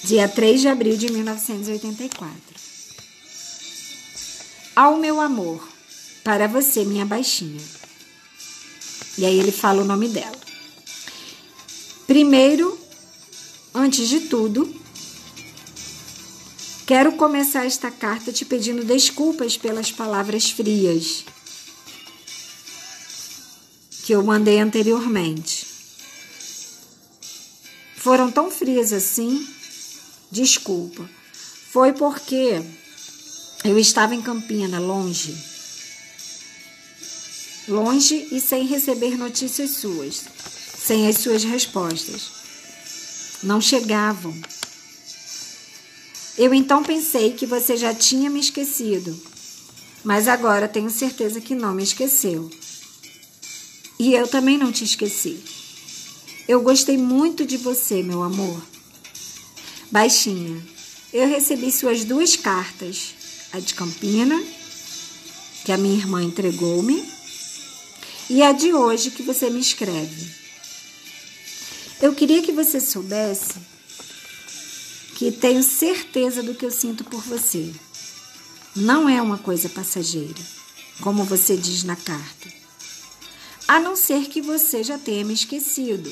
Dia 0.03 0.27
3 0.27 0.61
de 0.61 0.67
abril 0.67 0.97
de 0.97 1.11
1984. 1.11 2.64
Ao 4.75 4.97
meu 4.97 5.21
amor, 5.21 5.65
para 6.21 6.47
você, 6.47 6.83
minha 6.83 7.05
baixinha. 7.05 7.61
E 9.17 9.25
aí 9.25 9.39
ele 9.39 9.51
fala 9.51 9.81
o 9.81 9.85
nome 9.85 10.09
dela. 10.09 10.35
Primeiro, 12.05 12.77
antes 13.73 14.09
de 14.09 14.21
tudo, 14.21 14.75
quero 16.85 17.13
começar 17.13 17.65
esta 17.65 17.89
carta 17.89 18.33
te 18.33 18.43
pedindo 18.43 18.83
desculpas 18.83 19.57
pelas 19.57 19.93
palavras 19.93 20.51
frias 20.51 21.23
que 24.03 24.13
eu 24.13 24.21
mandei 24.21 24.59
anteriormente. 24.59 25.65
Foram 27.95 28.29
tão 28.29 28.51
frias 28.51 28.91
assim? 28.91 29.47
Desculpa. 30.29 31.09
Foi 31.71 31.93
porque 31.93 32.61
eu 33.65 33.77
estava 33.77 34.15
em 34.15 34.21
Campina, 34.21 34.79
longe. 34.79 35.35
Longe 37.67 38.29
e 38.31 38.39
sem 38.39 38.65
receber 38.65 39.17
notícias 39.17 39.71
suas 39.71 40.35
sem 40.85 41.07
as 41.07 41.17
suas 41.17 41.43
respostas. 41.43 42.29
Não 43.41 43.59
chegavam. 43.59 44.35
Eu 46.37 46.53
então 46.53 46.83
pensei 46.83 47.33
que 47.33 47.47
você 47.47 47.75
já 47.75 47.91
tinha 47.91 48.29
me 48.29 48.39
esquecido, 48.39 49.19
mas 50.03 50.27
agora 50.27 50.67
tenho 50.67 50.91
certeza 50.91 51.41
que 51.41 51.55
não 51.55 51.73
me 51.73 51.81
esqueceu. 51.81 52.51
E 53.97 54.13
eu 54.13 54.27
também 54.27 54.59
não 54.59 54.71
te 54.71 54.83
esqueci. 54.83 55.39
Eu 56.47 56.61
gostei 56.61 56.97
muito 56.97 57.45
de 57.45 57.57
você, 57.57 58.03
meu 58.03 58.21
amor. 58.21 58.61
Baixinha, 59.89 60.61
eu 61.11 61.27
recebi 61.27 61.71
suas 61.71 62.03
duas 62.03 62.35
cartas, 62.35 63.15
a 63.51 63.59
de 63.59 63.73
Campina, 63.73 64.41
que 65.63 65.71
a 65.71 65.77
minha 65.77 65.97
irmã 65.97 66.23
entregou-me, 66.23 67.03
e 68.29 68.41
a 68.41 68.51
de 68.51 68.73
hoje 68.73 69.11
que 69.11 69.23
você 69.23 69.49
me 69.49 69.59
escreve. 69.59 70.31
Eu 72.01 72.13
queria 72.13 72.41
que 72.41 72.51
você 72.51 72.79
soubesse 72.79 73.55
que 75.15 75.31
tenho 75.31 75.63
certeza 75.63 76.43
do 76.43 76.53
que 76.53 76.65
eu 76.65 76.71
sinto 76.71 77.03
por 77.03 77.21
você. 77.21 77.73
Não 78.75 79.07
é 79.07 79.21
uma 79.21 79.37
coisa 79.37 79.69
passageira, 79.69 80.41
como 81.01 81.23
você 81.23 81.55
diz 81.55 81.83
na 81.83 81.95
carta. 81.95 82.53
A 83.67 83.79
não 83.79 83.95
ser 83.95 84.27
que 84.27 84.41
você 84.41 84.83
já 84.83 84.97
tenha 84.97 85.23
me 85.23 85.33
esquecido 85.33 86.11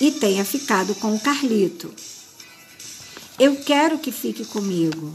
e 0.00 0.10
tenha 0.10 0.44
ficado 0.44 0.94
com 0.94 1.14
o 1.14 1.20
Carlito. 1.20 1.94
Eu 3.38 3.56
quero 3.56 3.98
que 3.98 4.10
fique 4.10 4.44
comigo, 4.44 5.12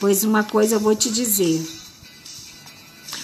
pois 0.00 0.24
uma 0.24 0.44
coisa 0.44 0.76
eu 0.76 0.80
vou 0.80 0.94
te 0.94 1.10
dizer. 1.10 1.66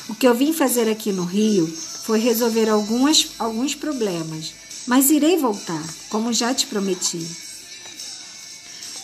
O 0.08 0.14
que 0.14 0.26
eu 0.26 0.35
vim 0.35 0.52
fazer 0.52 0.88
aqui 0.88 1.12
no 1.12 1.24
Rio 1.24 1.66
foi 1.66 2.18
resolver 2.18 2.68
algumas, 2.68 3.28
alguns 3.38 3.74
problemas 3.74 4.62
mas 4.87 5.11
irei 5.11 5.37
voltar, 5.37 5.82
como 6.08 6.32
já 6.32 6.54
te 6.54 6.66
prometi. 6.66 7.24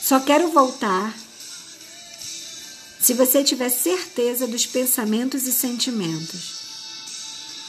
Só 0.02 0.20
quero 0.20 0.50
voltar 0.50 1.16
se 3.00 3.14
você 3.14 3.44
tiver 3.44 3.68
certeza 3.68 4.46
dos 4.46 4.66
pensamentos 4.66 5.46
e 5.46 5.52
sentimentos. 5.52 6.58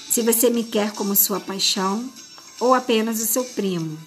Se 0.09 0.23
você 0.23 0.49
me 0.49 0.63
quer 0.63 0.91
como 0.93 1.15
sua 1.15 1.39
paixão 1.39 2.11
ou 2.59 2.73
apenas 2.73 3.21
o 3.21 3.27
seu 3.27 3.43
primo. 3.43 3.97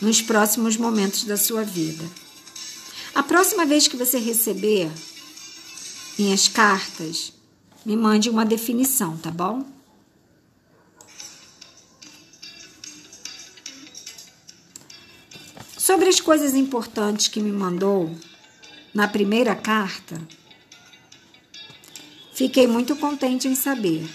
Nos 0.00 0.22
próximos 0.22 0.78
momentos 0.78 1.24
da 1.24 1.36
sua 1.36 1.62
vida. 1.62 2.04
A 3.14 3.22
próxima 3.22 3.66
vez 3.66 3.88
que 3.88 3.96
você 3.96 4.18
receber 4.18 4.90
minhas 6.18 6.48
cartas, 6.48 7.32
me 7.84 7.96
mande 7.96 8.28
uma 8.28 8.44
definição, 8.44 9.16
tá 9.16 9.30
bom? 9.30 9.64
Sobre 15.76 16.08
as 16.08 16.20
coisas 16.20 16.54
importantes 16.54 17.26
que 17.26 17.40
me 17.40 17.50
mandou 17.50 18.14
na 18.94 19.08
primeira 19.08 19.56
carta, 19.56 20.20
fiquei 22.32 22.66
muito 22.66 22.94
contente 22.96 23.48
em 23.48 23.54
saber. 23.54 24.08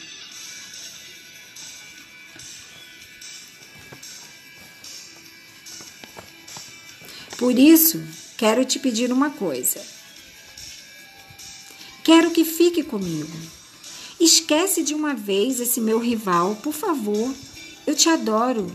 Por 7.37 7.57
isso, 7.59 8.01
quero 8.37 8.65
te 8.65 8.79
pedir 8.79 9.11
uma 9.11 9.29
coisa. 9.29 9.81
Quero 12.03 12.31
que 12.31 12.45
fique 12.45 12.83
comigo. 12.83 13.35
Esquece 14.19 14.83
de 14.83 14.93
uma 14.93 15.13
vez 15.13 15.59
esse 15.59 15.81
meu 15.81 15.99
rival, 15.99 16.55
por 16.57 16.73
favor. 16.73 17.33
Eu 17.85 17.95
te 17.95 18.09
adoro. 18.09 18.71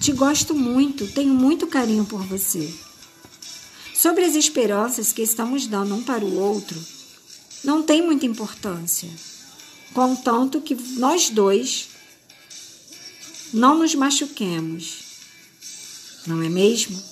Te 0.00 0.12
gosto 0.12 0.54
muito, 0.54 1.06
tenho 1.08 1.34
muito 1.34 1.66
carinho 1.66 2.04
por 2.04 2.22
você. 2.24 2.72
Sobre 3.94 4.24
as 4.24 4.36
esperanças 4.36 5.12
que 5.12 5.22
estamos 5.22 5.66
dando 5.66 5.94
um 5.94 6.02
para 6.02 6.24
o 6.24 6.36
outro, 6.36 6.80
não 7.64 7.82
tem 7.82 8.00
muita 8.00 8.26
importância, 8.26 9.08
contanto 9.92 10.60
que 10.60 10.76
nós 10.98 11.30
dois 11.30 11.88
não 13.52 13.76
nos 13.76 13.94
machuquemos, 13.96 14.98
não 16.26 16.40
é 16.42 16.48
mesmo? 16.48 17.02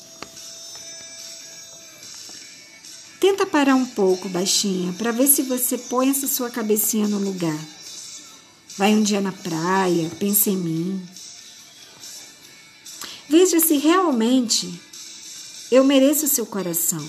Tenta 3.26 3.44
parar 3.44 3.74
um 3.74 3.84
pouco, 3.84 4.28
baixinha, 4.28 4.92
para 4.92 5.10
ver 5.10 5.26
se 5.26 5.42
você 5.42 5.76
põe 5.76 6.10
essa 6.10 6.28
sua 6.28 6.48
cabecinha 6.48 7.08
no 7.08 7.18
lugar. 7.18 7.58
Vai 8.78 8.94
um 8.94 9.02
dia 9.02 9.20
na 9.20 9.32
praia, 9.32 10.08
pensa 10.16 10.48
em 10.48 10.56
mim. 10.56 11.02
Veja 13.28 13.58
se 13.58 13.78
realmente 13.78 14.72
eu 15.72 15.82
mereço 15.82 16.26
o 16.26 16.28
seu 16.28 16.46
coração, 16.46 17.04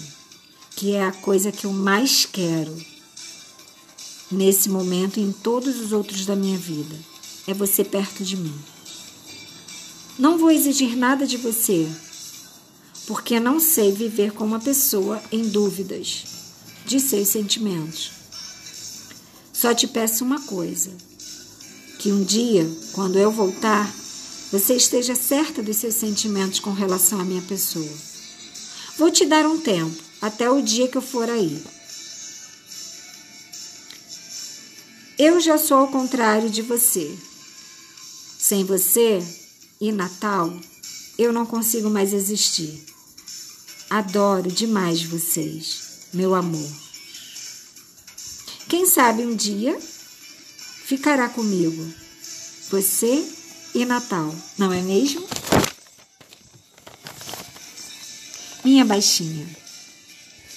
que 0.76 0.96
é 0.96 1.04
a 1.04 1.12
coisa 1.12 1.52
que 1.52 1.68
eu 1.68 1.72
mais 1.72 2.26
quero 2.26 2.76
nesse 4.32 4.70
momento 4.70 5.20
e 5.20 5.24
em 5.24 5.32
todos 5.32 5.80
os 5.80 5.92
outros 5.92 6.26
da 6.26 6.36
minha 6.36 6.58
vida. 6.58 6.96
É 7.46 7.54
você 7.54 7.84
perto 7.84 8.24
de 8.24 8.36
mim. 8.36 8.60
Não 10.18 10.40
vou 10.40 10.50
exigir 10.50 10.98
nada 10.98 11.28
de 11.28 11.38
você, 11.38 11.88
porque 13.08 13.40
não 13.40 13.58
sei 13.58 13.94
viver 13.94 14.34
com 14.34 14.44
uma 14.44 14.60
pessoa 14.60 15.24
em 15.32 15.48
dúvidas 15.48 16.26
de 16.86 17.00
seus 17.00 17.30
sentimentos. 17.30 18.12
Só 19.54 19.74
te 19.74 19.88
peço 19.88 20.26
uma 20.26 20.42
coisa: 20.42 20.92
Que 21.98 22.12
um 22.12 22.24
dia, 22.24 22.70
quando 22.92 23.18
eu 23.18 23.32
voltar, 23.32 23.90
você 24.52 24.76
esteja 24.76 25.16
certa 25.16 25.64
dos 25.64 25.78
seus 25.78 25.96
sentimentos 25.96 26.60
com 26.60 26.74
relação 26.74 27.20
à 27.22 27.24
minha 27.24 27.42
pessoa. 27.42 27.90
Vou 28.98 29.10
te 29.10 29.26
dar 29.26 29.46
um 29.46 29.60
tempo, 29.60 30.04
até 30.22 30.50
o 30.50 30.62
dia 30.62 30.90
que 30.90 30.98
eu 30.98 31.02
for 31.02 31.30
aí. 31.30 31.64
Eu 35.18 35.40
já 35.40 35.58
sou 35.58 35.78
ao 35.78 35.88
contrário 35.88 36.50
de 36.50 36.62
você. 36.62 37.18
Sem 38.38 38.64
você 38.66 39.20
e 39.80 39.92
Natal, 39.92 40.54
eu 41.18 41.34
não 41.34 41.46
consigo 41.46 41.90
mais 41.90 42.14
existir. 42.14 42.97
Adoro 43.90 44.52
demais 44.52 45.02
vocês, 45.02 46.08
meu 46.14 46.36
amor. 46.36 46.70
Quem 48.68 48.86
sabe 48.86 49.26
um 49.26 49.34
dia 49.34 49.80
ficará 49.80 51.30
comigo, 51.30 51.94
você 52.70 53.26
e 53.74 53.86
Natal, 53.86 54.36
não 54.58 54.74
é 54.74 54.82
mesmo? 54.82 55.26
Minha 58.62 58.84
baixinha, 58.84 59.48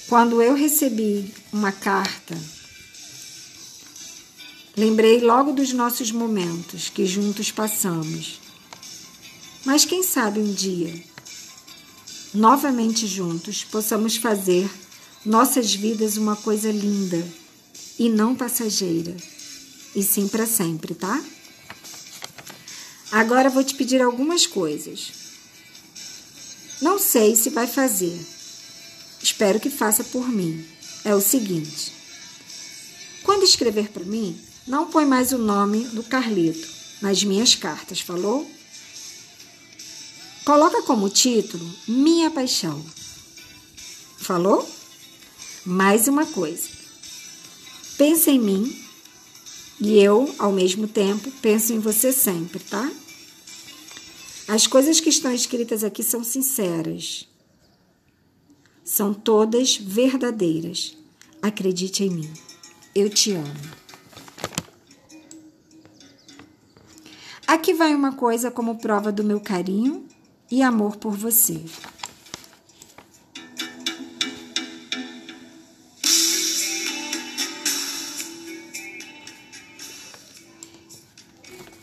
quando 0.08 0.42
eu 0.42 0.54
recebi 0.54 1.32
uma 1.52 1.70
carta, 1.70 2.36
lembrei 4.76 5.20
logo 5.20 5.52
dos 5.52 5.72
nossos 5.72 6.10
momentos 6.10 6.88
que 6.88 7.06
juntos 7.06 7.52
passamos. 7.52 8.40
Mas 9.64 9.84
quem 9.84 10.02
sabe 10.02 10.40
um 10.40 10.52
dia, 10.52 10.92
novamente 12.32 13.06
juntos, 13.06 13.64
possamos 13.64 14.16
fazer 14.16 14.70
nossas 15.24 15.74
vidas 15.74 16.16
uma 16.16 16.36
coisa 16.36 16.70
linda 16.70 17.26
e 17.98 18.08
não 18.08 18.34
passageira, 18.34 19.14
e 19.94 20.02
sim 20.02 20.28
para 20.28 20.46
sempre, 20.46 20.94
tá? 20.94 21.22
Agora 23.10 23.50
vou 23.50 23.64
te 23.64 23.74
pedir 23.74 24.00
algumas 24.00 24.46
coisas. 24.46 25.12
Não 26.80 26.98
sei 26.98 27.36
se 27.36 27.50
vai 27.50 27.66
fazer. 27.66 28.18
Espero 29.22 29.60
que 29.60 29.68
faça 29.68 30.02
por 30.04 30.28
mim. 30.28 30.64
É 31.04 31.14
o 31.14 31.20
seguinte: 31.20 31.92
quando 33.22 33.42
escrever 33.42 33.90
para 33.90 34.04
mim, 34.04 34.40
não 34.66 34.90
põe 34.90 35.04
mais 35.04 35.32
o 35.32 35.38
nome 35.38 35.84
do 35.88 36.02
Carlito 36.02 36.68
nas 37.02 37.22
minhas 37.24 37.54
cartas, 37.54 38.00
falou? 38.00 38.48
Coloca 40.44 40.82
como 40.82 41.10
título 41.10 41.68
Minha 41.86 42.30
Paixão. 42.30 42.82
Falou? 44.18 44.66
Mais 45.64 46.08
uma 46.08 46.24
coisa. 46.24 46.68
Pensa 47.98 48.30
em 48.30 48.38
mim 48.38 48.84
e 49.78 49.98
eu, 49.98 50.34
ao 50.38 50.50
mesmo 50.50 50.88
tempo, 50.88 51.30
penso 51.42 51.72
em 51.72 51.78
você 51.78 52.10
sempre, 52.10 52.58
tá? 52.58 52.90
As 54.48 54.66
coisas 54.66 54.98
que 54.98 55.10
estão 55.10 55.32
escritas 55.32 55.84
aqui 55.84 56.02
são 56.02 56.24
sinceras. 56.24 57.28
São 58.82 59.12
todas 59.12 59.76
verdadeiras. 59.76 60.96
Acredite 61.42 62.02
em 62.02 62.10
mim. 62.10 62.32
Eu 62.94 63.10
te 63.10 63.32
amo. 63.32 63.80
Aqui 67.46 67.74
vai 67.74 67.94
uma 67.94 68.12
coisa 68.12 68.50
como 68.50 68.78
prova 68.78 69.12
do 69.12 69.22
meu 69.22 69.40
carinho 69.40 70.08
e 70.50 70.62
amor 70.62 70.96
por 70.96 71.16
você. 71.16 71.62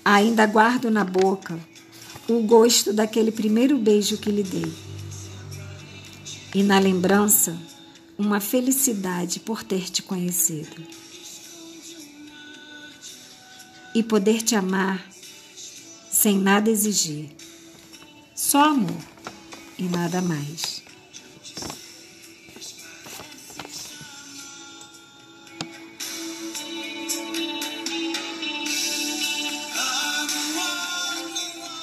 Ainda 0.04 0.46
guardo 0.46 0.90
na 0.90 1.04
boca 1.04 1.60
o 2.30 2.42
gosto 2.42 2.92
daquele 2.92 3.32
primeiro 3.32 3.78
beijo 3.78 4.18
que 4.18 4.32
lhe 4.32 4.44
dei. 4.44 4.74
E 6.56 6.64
na 6.64 6.80
lembrança, 6.80 7.58
uma 8.18 8.40
felicidade 8.40 9.40
por 9.40 9.64
ter 9.64 9.90
te 9.90 10.02
conhecido. 10.02 10.82
E 13.94 14.02
poder 14.02 14.42
te 14.42 14.56
amar 14.56 15.06
sem 16.10 16.38
nada 16.38 16.70
exigir. 16.70 17.30
Só 18.48 18.64
amor 18.64 19.04
e 19.78 19.84
nada 19.90 20.22
mais. 20.22 20.82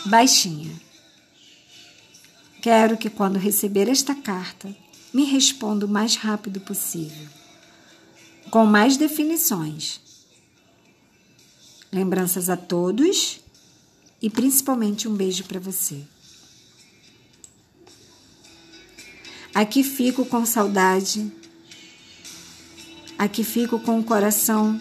Baixinha. 0.07 0.75
Quero 2.63 2.97
que 2.97 3.11
quando 3.11 3.37
receber 3.37 3.91
esta 3.91 4.15
carta, 4.15 4.75
me 5.13 5.25
responda 5.25 5.85
o 5.85 5.89
mais 5.89 6.17
rápido 6.17 6.63
possível, 6.63 7.29
com 8.51 8.65
mais 8.65 8.97
definições. 8.97 10.01
Lembranças 11.93 12.49
a 12.49 12.57
todos 12.57 13.39
e 14.23 14.31
principalmente 14.31 15.07
um 15.07 15.15
beijo 15.15 15.45
para 15.45 15.61
você. 15.61 16.14
Aqui 19.55 19.85
fico 19.85 20.25
com 20.25 20.45
saudade, 20.45 21.31
aqui 23.17 23.45
fico 23.45 23.79
com 23.79 24.01
o 24.01 24.05
coração 24.05 24.81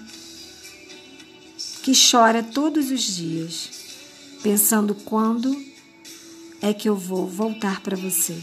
que 1.83 1.91
chora 1.93 2.41
todos 2.41 2.89
os 2.89 3.01
dias 3.01 3.69
pensando 4.41 4.95
quando 4.95 5.55
é 6.59 6.73
que 6.73 6.89
eu 6.89 6.95
vou 6.95 7.27
voltar 7.27 7.81
para 7.81 7.95
você. 7.95 8.35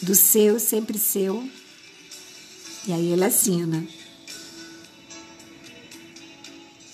Do 0.00 0.14
seu, 0.14 0.60
sempre 0.60 0.96
seu. 0.96 1.46
E 2.86 2.92
aí 2.92 3.10
ele 3.10 3.24
assina. 3.24 3.86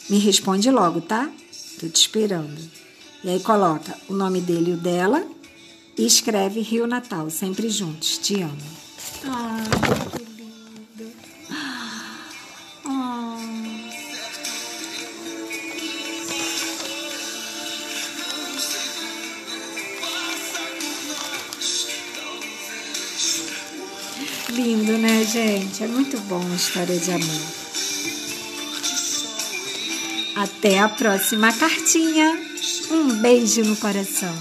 Me 0.09 0.19
responde 0.19 0.71
logo, 0.71 1.01
tá? 1.01 1.31
Tô 1.79 1.89
te 1.89 1.97
esperando. 1.97 2.59
E 3.23 3.29
aí 3.29 3.41
coloca 3.41 3.97
o 4.09 4.15
nome 4.15 4.41
dele 4.41 4.71
e 4.71 4.75
o 4.75 4.77
dela 4.77 5.36
e 5.97 6.07
escreve 6.07 6.61
Rio 6.61 6.87
Natal, 6.87 7.31
sempre 7.31 7.69
juntos. 7.69 8.19
Te 8.19 8.43
amo. 8.43 8.57
Ah. 9.25 9.65
lindo, 24.57 24.97
né, 24.97 25.23
gente? 25.25 25.85
É 25.85 25.87
muito 25.87 26.19
bom 26.23 26.41
a 26.51 26.57
história 26.57 26.99
de 26.99 27.11
amor. 27.11 27.43
Até 30.35 30.81
a 30.81 30.89
próxima 30.89 31.53
cartinha. 31.53 32.39
Um 32.91 33.21
beijo 33.21 33.63
no 33.63 33.77
coração. 33.77 34.35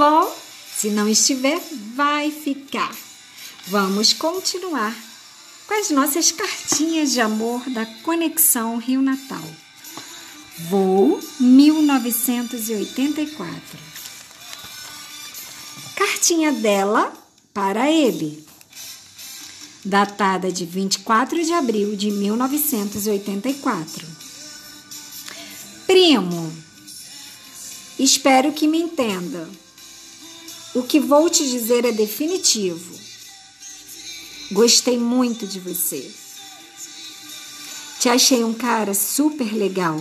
Bom? 0.00 0.34
Se 0.74 0.88
não 0.88 1.06
estiver, 1.06 1.60
vai 1.94 2.30
ficar. 2.30 2.90
Vamos 3.66 4.14
continuar 4.14 4.96
com 5.66 5.74
as 5.74 5.90
nossas 5.90 6.32
cartinhas 6.32 7.12
de 7.12 7.20
amor 7.20 7.60
da 7.68 7.84
Conexão 8.02 8.78
Rio 8.78 9.02
Natal. 9.02 9.44
Voo 10.70 11.20
1984. 11.38 13.60
Cartinha 15.94 16.50
dela 16.50 17.12
para 17.52 17.90
ele. 17.90 18.42
Datada 19.84 20.50
de 20.50 20.64
24 20.64 21.44
de 21.44 21.52
abril 21.52 21.94
de 21.94 22.10
1984. 22.10 24.06
Primo, 25.86 26.50
Espero 28.00 28.50
que 28.50 28.66
me 28.66 28.78
entenda. 28.78 29.46
O 30.72 30.84
que 30.84 31.00
vou 31.00 31.28
te 31.28 31.48
dizer 31.48 31.84
é 31.84 31.90
definitivo. 31.90 32.98
Gostei 34.52 34.98
muito 34.98 35.46
de 35.46 35.58
você. 35.58 36.08
Te 37.98 38.08
achei 38.08 38.44
um 38.44 38.54
cara 38.54 38.94
super 38.94 39.52
legal. 39.52 40.00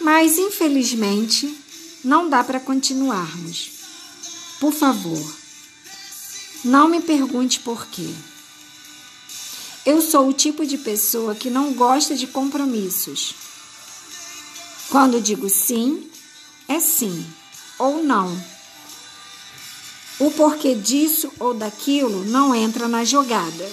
Mas, 0.00 0.38
infelizmente, 0.38 1.52
não 2.04 2.28
dá 2.28 2.44
para 2.44 2.60
continuarmos. 2.60 3.70
Por 4.60 4.72
favor, 4.72 5.36
não 6.64 6.88
me 6.88 7.00
pergunte 7.00 7.58
por 7.58 7.86
quê. 7.86 8.08
Eu 9.84 10.00
sou 10.00 10.28
o 10.28 10.32
tipo 10.32 10.64
de 10.64 10.78
pessoa 10.78 11.34
que 11.34 11.50
não 11.50 11.74
gosta 11.74 12.14
de 12.14 12.28
compromissos. 12.28 13.34
Quando 14.88 15.20
digo 15.20 15.48
sim, 15.48 16.08
é 16.68 16.78
sim 16.78 17.26
ou 17.78 18.02
não. 18.02 18.51
O 20.22 20.30
porquê 20.30 20.76
disso 20.76 21.32
ou 21.40 21.52
daquilo 21.52 22.24
não 22.26 22.54
entra 22.54 22.86
na 22.86 23.04
jogada. 23.04 23.68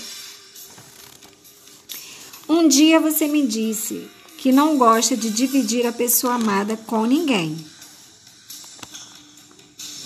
Um 2.48 2.68
dia 2.68 3.00
você 3.00 3.28
me 3.28 3.46
disse 3.46 4.10
que 4.36 4.52
não 4.52 4.76
gosta 4.76 5.16
de 5.16 5.30
dividir 5.30 5.86
a 5.86 5.92
pessoa 5.92 6.34
amada 6.34 6.76
com 6.76 7.06
ninguém. 7.06 7.56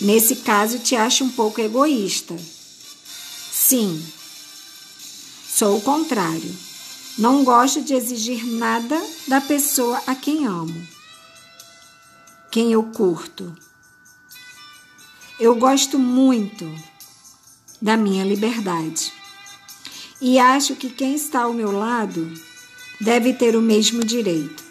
Nesse 0.02 0.36
caso, 0.36 0.80
te 0.80 0.98
acho 0.98 1.24
um 1.24 1.30
pouco 1.30 1.62
egoísta. 1.62 2.36
Sim, 3.50 4.06
sou 5.48 5.78
o 5.78 5.82
contrário. 5.82 6.54
Não 7.18 7.46
gosto 7.46 7.82
de 7.82 7.94
exigir 7.94 8.46
nada 8.46 9.02
da 9.30 9.40
pessoa 9.40 10.04
a 10.06 10.14
quem 10.14 10.46
amo, 10.46 10.86
quem 12.52 12.74
eu 12.74 12.84
curto. 12.84 13.56
Eu 15.44 15.56
gosto 15.56 16.00
muito 16.00 16.74
da 17.82 17.98
minha 17.98 18.24
liberdade 18.24 19.12
e 20.22 20.40
acho 20.40 20.74
que 20.74 20.90
quem 20.90 21.16
está 21.16 21.42
ao 21.42 21.52
meu 21.52 21.70
lado 21.70 22.34
deve 23.02 23.34
ter 23.34 23.54
o 23.58 23.62
mesmo 23.62 24.06
direito. 24.06 24.64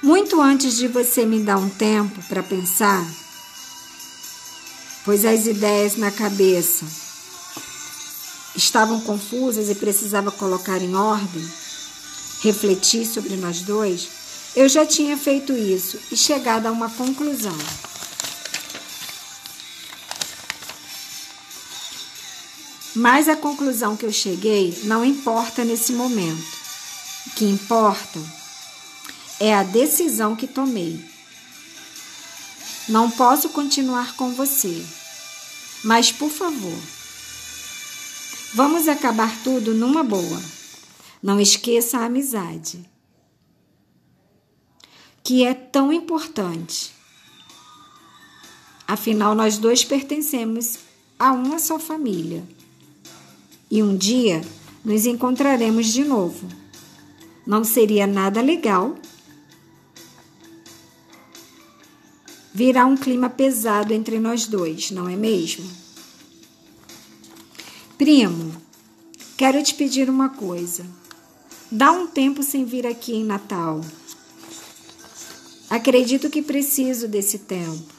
Muito 0.00 0.40
antes 0.40 0.76
de 0.76 0.86
você 0.86 1.26
me 1.26 1.40
dar 1.40 1.58
um 1.58 1.68
tempo 1.68 2.22
para 2.28 2.44
pensar, 2.44 3.04
pois 5.04 5.24
as 5.24 5.48
ideias 5.48 5.96
na 5.96 6.12
cabeça 6.12 6.86
estavam 8.54 9.00
confusas 9.00 9.68
e 9.68 9.74
precisava 9.74 10.30
colocar 10.30 10.80
em 10.80 10.94
ordem, 10.94 11.44
refletir 12.40 13.04
sobre 13.04 13.34
nós 13.34 13.62
dois, 13.62 14.08
eu 14.54 14.68
já 14.68 14.86
tinha 14.86 15.16
feito 15.16 15.52
isso 15.52 15.98
e 16.12 16.16
chegado 16.16 16.66
a 16.66 16.70
uma 16.70 16.88
conclusão. 16.88 17.58
Mas 22.94 23.28
a 23.28 23.36
conclusão 23.36 23.96
que 23.96 24.06
eu 24.06 24.12
cheguei 24.12 24.78
não 24.84 25.04
importa 25.04 25.64
nesse 25.64 25.92
momento. 25.92 26.44
O 27.26 27.30
que 27.30 27.44
importa 27.44 28.20
é 29.40 29.54
a 29.54 29.62
decisão 29.62 30.36
que 30.36 30.46
tomei. 30.46 31.04
Não 32.88 33.10
posso 33.10 33.48
continuar 33.48 34.14
com 34.14 34.32
você, 34.34 34.84
mas 35.82 36.12
por 36.12 36.30
favor, 36.30 36.78
Vamos 38.54 38.86
acabar 38.86 39.42
tudo 39.42 39.74
numa 39.74 40.04
boa. 40.04 40.40
Não 41.20 41.40
esqueça 41.40 41.98
a 41.98 42.04
amizade, 42.04 42.88
que 45.24 45.44
é 45.44 45.52
tão 45.52 45.92
importante. 45.92 46.92
Afinal, 48.86 49.34
nós 49.34 49.58
dois 49.58 49.84
pertencemos 49.84 50.78
a 51.18 51.32
uma 51.32 51.58
só 51.58 51.80
família. 51.80 52.46
E 53.74 53.82
um 53.82 53.96
dia 53.96 54.40
nos 54.84 55.04
encontraremos 55.04 55.86
de 55.88 56.04
novo. 56.04 56.46
Não 57.44 57.64
seria 57.64 58.06
nada 58.06 58.40
legal? 58.40 58.96
Virá 62.54 62.86
um 62.86 62.96
clima 62.96 63.28
pesado 63.28 63.92
entre 63.92 64.20
nós 64.20 64.46
dois, 64.46 64.92
não 64.92 65.08
é 65.08 65.16
mesmo? 65.16 65.68
Primo, 67.98 68.54
quero 69.36 69.60
te 69.60 69.74
pedir 69.74 70.08
uma 70.08 70.28
coisa. 70.28 70.86
Dá 71.68 71.90
um 71.90 72.06
tempo 72.06 72.44
sem 72.44 72.64
vir 72.64 72.86
aqui 72.86 73.14
em 73.14 73.24
Natal. 73.24 73.80
Acredito 75.68 76.30
que 76.30 76.42
preciso 76.42 77.08
desse 77.08 77.40
tempo. 77.40 77.92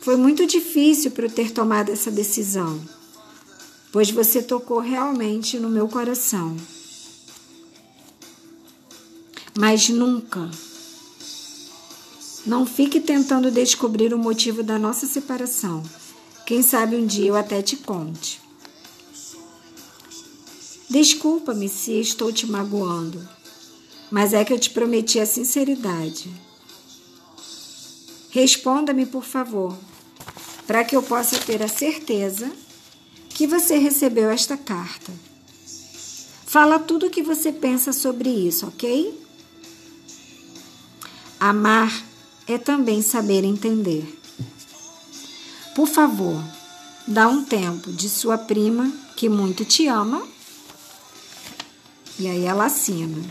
Foi 0.00 0.16
muito 0.16 0.44
difícil 0.48 1.12
para 1.12 1.26
eu 1.26 1.30
ter 1.30 1.52
tomado 1.52 1.92
essa 1.92 2.10
decisão, 2.10 2.82
pois 3.96 4.10
você 4.10 4.42
tocou 4.42 4.78
realmente 4.78 5.58
no 5.58 5.70
meu 5.70 5.88
coração. 5.88 6.54
Mas 9.58 9.88
nunca, 9.88 10.50
não 12.44 12.66
fique 12.66 13.00
tentando 13.00 13.50
descobrir 13.50 14.12
o 14.12 14.18
motivo 14.18 14.62
da 14.62 14.78
nossa 14.78 15.06
separação. 15.06 15.82
Quem 16.44 16.60
sabe 16.60 16.94
um 16.94 17.06
dia 17.06 17.28
eu 17.28 17.36
até 17.36 17.62
te 17.62 17.74
conte. 17.74 18.38
Desculpa-me 20.90 21.66
se 21.66 21.98
estou 21.98 22.30
te 22.30 22.46
magoando, 22.46 23.26
mas 24.10 24.34
é 24.34 24.44
que 24.44 24.52
eu 24.52 24.58
te 24.58 24.68
prometi 24.68 25.18
a 25.20 25.24
sinceridade. 25.24 26.30
Responda-me, 28.28 29.06
por 29.06 29.24
favor, 29.24 29.74
para 30.66 30.84
que 30.84 30.94
eu 30.94 31.02
possa 31.02 31.38
ter 31.38 31.62
a 31.62 31.68
certeza 31.68 32.65
que 33.36 33.46
você 33.46 33.76
recebeu 33.76 34.30
esta 34.30 34.56
carta. 34.56 35.12
Fala 36.46 36.78
tudo 36.78 37.04
o 37.04 37.10
que 37.10 37.22
você 37.22 37.52
pensa 37.52 37.92
sobre 37.92 38.30
isso, 38.30 38.66
ok? 38.66 39.14
Amar 41.38 41.92
é 42.48 42.56
também 42.56 43.02
saber 43.02 43.44
entender. 43.44 44.18
Por 45.74 45.86
favor, 45.86 46.42
dá 47.06 47.28
um 47.28 47.44
tempo 47.44 47.92
de 47.92 48.08
sua 48.08 48.38
prima, 48.38 48.90
que 49.14 49.28
muito 49.28 49.66
te 49.66 49.86
ama. 49.86 50.26
E 52.18 52.26
aí 52.28 52.46
ela 52.46 52.64
assina. 52.64 53.22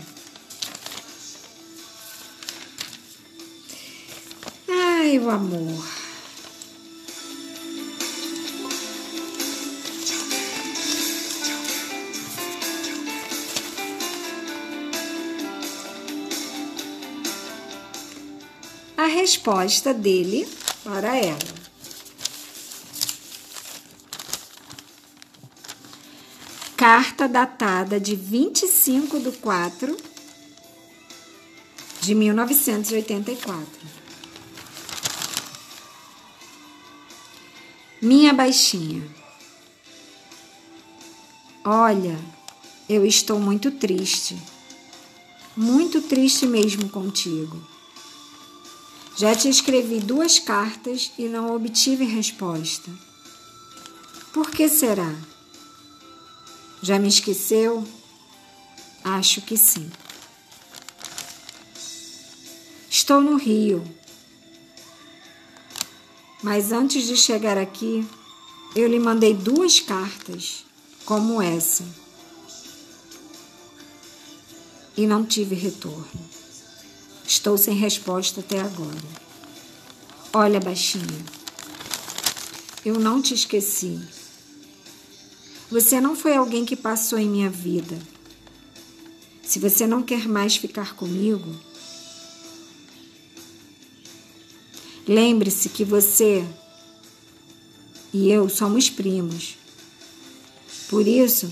Ai, 4.68 5.18
o 5.18 5.28
amor. 5.28 5.95
A 19.06 19.08
resposta 19.08 19.94
dele 19.94 20.48
para 20.82 21.16
ela. 21.16 21.38
carta 26.76 27.28
datada 27.28 28.00
de 28.00 28.16
25 28.16 29.20
de 29.20 29.30
4 29.30 29.96
de 32.00 32.16
1984. 32.16 33.66
Minha 38.02 38.34
baixinha. 38.34 39.08
Olha, 41.64 42.18
eu 42.88 43.06
estou 43.06 43.38
muito 43.38 43.70
triste. 43.70 44.36
Muito 45.56 46.02
triste 46.02 46.44
mesmo 46.44 46.88
contigo. 46.88 47.75
Já 49.18 49.34
te 49.34 49.48
escrevi 49.48 49.98
duas 49.98 50.38
cartas 50.38 51.10
e 51.16 51.26
não 51.26 51.56
obtive 51.56 52.04
resposta. 52.04 52.90
Por 54.30 54.50
que 54.50 54.68
será? 54.68 55.10
Já 56.82 56.98
me 56.98 57.08
esqueceu? 57.08 57.82
Acho 59.02 59.40
que 59.40 59.56
sim. 59.56 59.90
Estou 62.90 63.22
no 63.22 63.38
Rio. 63.38 63.82
Mas 66.42 66.70
antes 66.70 67.06
de 67.06 67.16
chegar 67.16 67.56
aqui, 67.56 68.06
eu 68.74 68.86
lhe 68.86 68.98
mandei 68.98 69.32
duas 69.32 69.80
cartas, 69.80 70.66
como 71.06 71.40
essa. 71.40 71.84
E 74.94 75.06
não 75.06 75.24
tive 75.24 75.54
retorno. 75.54 76.35
Estou 77.26 77.58
sem 77.58 77.74
resposta 77.74 78.40
até 78.40 78.60
agora. 78.60 79.26
Olha, 80.32 80.60
baixinha, 80.60 81.24
eu 82.84 83.00
não 83.00 83.20
te 83.20 83.34
esqueci. 83.34 84.00
Você 85.70 86.00
não 86.00 86.14
foi 86.14 86.36
alguém 86.36 86.64
que 86.64 86.76
passou 86.76 87.18
em 87.18 87.28
minha 87.28 87.50
vida. 87.50 87.98
Se 89.42 89.58
você 89.58 89.86
não 89.86 90.02
quer 90.02 90.28
mais 90.28 90.56
ficar 90.56 90.94
comigo, 90.94 91.54
lembre-se 95.06 95.68
que 95.68 95.84
você 95.84 96.46
e 98.12 98.30
eu 98.30 98.48
somos 98.48 98.88
primos. 98.88 99.56
Por 100.88 101.06
isso, 101.06 101.50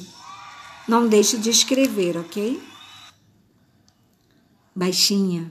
Não 0.87 1.09
deixe 1.09 1.39
de 1.39 1.49
escrever, 1.49 2.19
ok? 2.19 2.63
Baixinha, 4.75 5.51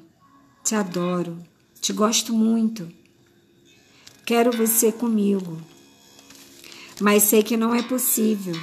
te 0.63 0.75
adoro, 0.75 1.37
te 1.81 1.91
gosto 1.91 2.31
muito. 2.31 2.89
Quero 4.25 4.55
você 4.55 4.91
comigo, 4.93 5.61
mas 7.01 7.23
sei 7.23 7.43
que 7.43 7.57
não 7.57 7.75
é 7.75 7.83
possível. 7.83 8.55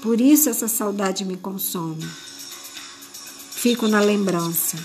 Por 0.00 0.18
isso 0.20 0.48
essa 0.48 0.66
saudade 0.66 1.24
me 1.26 1.36
consome. 1.36 2.08
Fico 3.50 3.86
na 3.86 4.00
lembrança. 4.00 4.78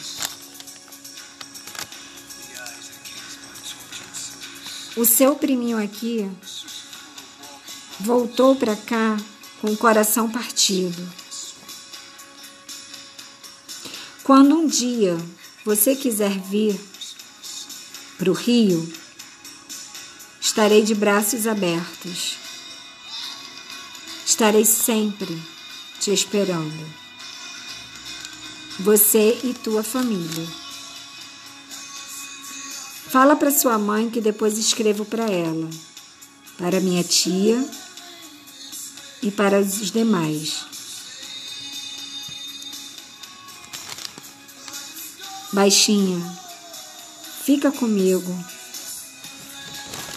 O 4.97 5.05
seu 5.05 5.35
priminho 5.35 5.81
aqui 5.81 6.29
voltou 7.99 8.55
para 8.55 8.75
cá 8.75 9.17
com 9.61 9.71
o 9.71 9.77
coração 9.77 10.29
partido. 10.29 11.01
Quando 14.23 14.55
um 14.55 14.67
dia 14.67 15.17
você 15.65 15.95
quiser 15.95 16.37
vir 16.39 16.79
para 18.17 18.29
o 18.29 18.33
Rio, 18.33 18.91
estarei 20.39 20.83
de 20.83 20.93
braços 20.93 21.47
abertos. 21.47 22.35
Estarei 24.25 24.65
sempre 24.65 25.41
te 25.99 26.11
esperando. 26.11 27.03
Você 28.79 29.39
e 29.43 29.53
tua 29.53 29.83
família. 29.83 30.47
Fala 33.09 33.35
para 33.35 33.51
sua 33.51 33.77
mãe 33.77 34.09
que 34.09 34.19
depois 34.19 34.57
escrevo 34.57 35.05
para 35.05 35.25
ela, 35.25 35.69
para 36.57 36.79
minha 36.79 37.03
tia 37.03 37.63
e 39.21 39.29
para 39.29 39.59
os 39.59 39.91
demais. 39.91 40.72
Baixinha, 45.53 46.19
fica 47.45 47.71
comigo. 47.71 48.35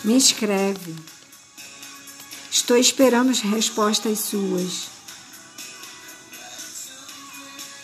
Me 0.02 0.16
escreve. 0.16 0.96
Estou 2.50 2.74
esperando 2.74 3.30
as 3.30 3.40
respostas 3.40 4.18
suas. 4.20 4.88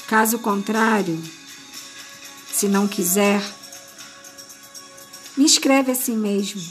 Caso 0.09 0.39
contrário, 0.39 1.23
se 2.51 2.69
não 2.69 2.89
quiser, 2.89 3.45
me 5.37 5.45
escreve 5.45 5.93
assim 5.93 6.17
mesmo, 6.17 6.63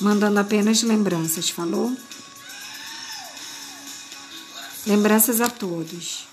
mandando 0.00 0.40
apenas 0.40 0.82
lembranças, 0.82 1.48
falou? 1.50 1.96
Lembranças 4.84 5.40
a 5.40 5.48
todos. 5.48 6.31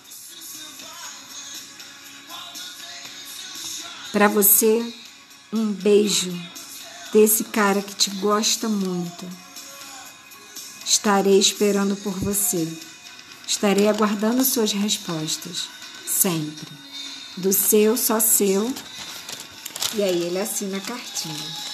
Para 4.19 4.27
você, 4.27 4.85
um 5.53 5.71
beijo 5.71 6.29
desse 7.13 7.45
cara 7.45 7.81
que 7.81 7.95
te 7.95 8.09
gosta 8.17 8.67
muito. 8.67 9.25
Estarei 10.83 11.39
esperando 11.39 11.95
por 11.95 12.11
você. 12.19 12.67
Estarei 13.47 13.87
aguardando 13.87 14.43
suas 14.43 14.73
respostas, 14.73 15.69
sempre. 16.05 16.67
Do 17.37 17.53
seu, 17.53 17.95
só 17.95 18.19
seu. 18.19 18.69
E 19.95 20.03
aí 20.03 20.23
ele 20.23 20.39
assina 20.39 20.75
a 20.75 20.81
cartinha. 20.81 21.69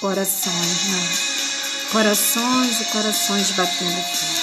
corações, 0.00 0.88
né? 0.88 1.31
Corações 1.92 2.80
e 2.80 2.84
corações 2.86 3.50
batendo 3.50 3.98
aqui. 3.98 4.42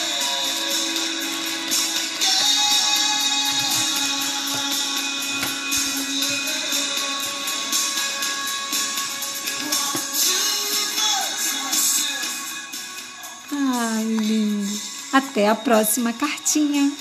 Ai, 13.51 14.03
lindo. 14.03 14.81
Até 15.11 15.49
a 15.49 15.55
próxima 15.55 16.13
cartinha. 16.13 16.91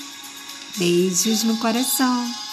Beijos 0.77 1.43
no 1.43 1.57
coração. 1.57 2.48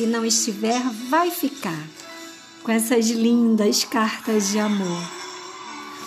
Se 0.00 0.06
não 0.06 0.24
estiver, 0.24 0.80
vai 1.10 1.30
ficar 1.30 1.86
com 2.62 2.72
essas 2.72 3.10
lindas 3.10 3.84
cartas 3.84 4.48
de 4.48 4.58
amor. 4.58 5.02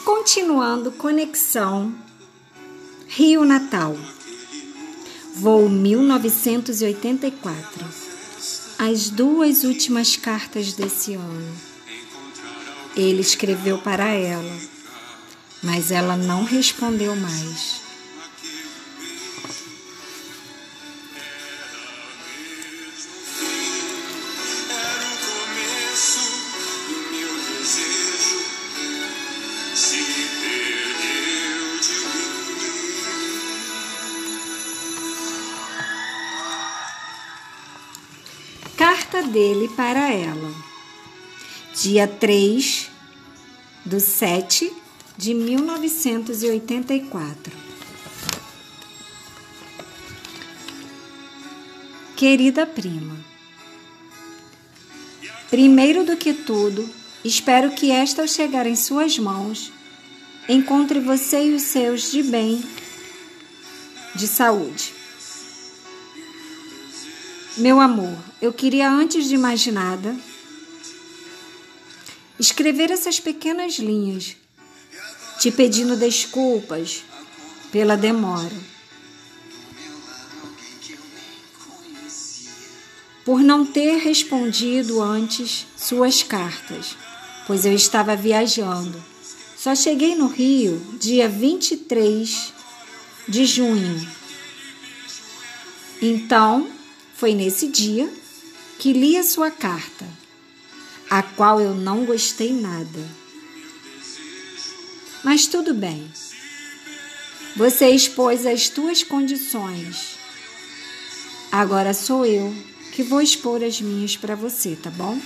Continuando 0.04 0.92
conexão 0.94 1.94
Rio 3.08 3.46
Natal. 3.46 3.96
Voo 5.36 5.70
1984. 5.70 7.86
As 8.80 9.12
duas 9.12 9.64
últimas 9.64 10.16
cartas 10.16 10.74
desse 10.74 11.14
ano. 11.14 11.56
Ele 12.98 13.22
escreveu 13.22 13.78
para 13.78 14.08
ela, 14.08 14.58
mas 15.62 15.92
ela 15.92 16.18
não 16.18 16.44
respondeu 16.44 17.16
mais. 17.16 17.83
Para 39.76 40.12
ela. 40.12 40.52
Dia 41.76 42.08
3 42.08 42.90
do 43.86 44.00
7 44.00 44.72
de 45.18 45.34
1984. 45.34 47.52
Querida 52.16 52.66
prima, 52.66 53.18
primeiro 55.50 56.06
do 56.06 56.16
que 56.16 56.34
tudo, 56.34 56.90
espero 57.24 57.72
que 57.72 57.92
esta 57.92 58.22
ao 58.22 58.28
chegar 58.28 58.66
em 58.66 58.78
suas 58.78 59.20
mãos 59.20 59.74
encontre 60.48 61.00
você 61.00 61.48
e 61.48 61.56
os 61.56 61.64
seus 61.64 62.12
de 62.12 62.22
bem, 62.24 62.64
de 64.16 64.28
saúde. 64.28 65.03
Meu 67.56 67.80
amor, 67.80 68.18
eu 68.42 68.52
queria 68.52 68.90
antes 68.90 69.30
de 69.30 69.38
mais 69.38 69.64
nada 69.68 70.16
escrever 72.40 72.90
essas 72.90 73.20
pequenas 73.20 73.76
linhas, 73.76 74.36
te 75.40 75.52
pedindo 75.52 75.96
desculpas 75.96 77.04
pela 77.72 77.96
demora. 77.96 78.58
Por 83.24 83.42
não 83.42 83.64
ter 83.64 83.98
respondido 83.98 85.00
antes 85.00 85.68
suas 85.78 86.24
cartas, 86.24 86.98
pois 87.46 87.66
eu 87.66 87.74
estava 87.74 88.16
viajando. 88.16 89.02
Só 89.56 89.76
cheguei 89.76 90.16
no 90.16 90.26
Rio 90.26 90.82
dia 91.00 91.30
23 91.30 92.52
de 93.28 93.46
junho. 93.46 94.08
Então, 96.02 96.68
foi 97.14 97.34
nesse 97.34 97.68
dia 97.68 98.12
que 98.80 98.92
li 98.92 99.16
a 99.18 99.24
sua 99.24 99.50
carta, 99.50 100.06
a 101.10 101.22
qual 101.24 101.62
eu 101.62 101.74
não 101.74 102.06
gostei 102.06 102.52
nada. 102.52 103.00
Mas 105.24 105.48
tudo 105.48 105.74
bem. 105.74 106.12
Você 107.56 107.90
expôs 107.90 108.46
as 108.46 108.68
tuas 108.68 109.04
condições. 109.04 110.18
Agora 111.52 111.94
sou 111.94 112.26
eu 112.26 112.54
que 112.92 113.04
vou 113.04 113.22
expor 113.22 113.64
as 113.64 113.80
minhas 113.80 114.18
para 114.18 114.36
você, 114.36 114.76
tá 114.76 114.90
bom? 114.90 115.20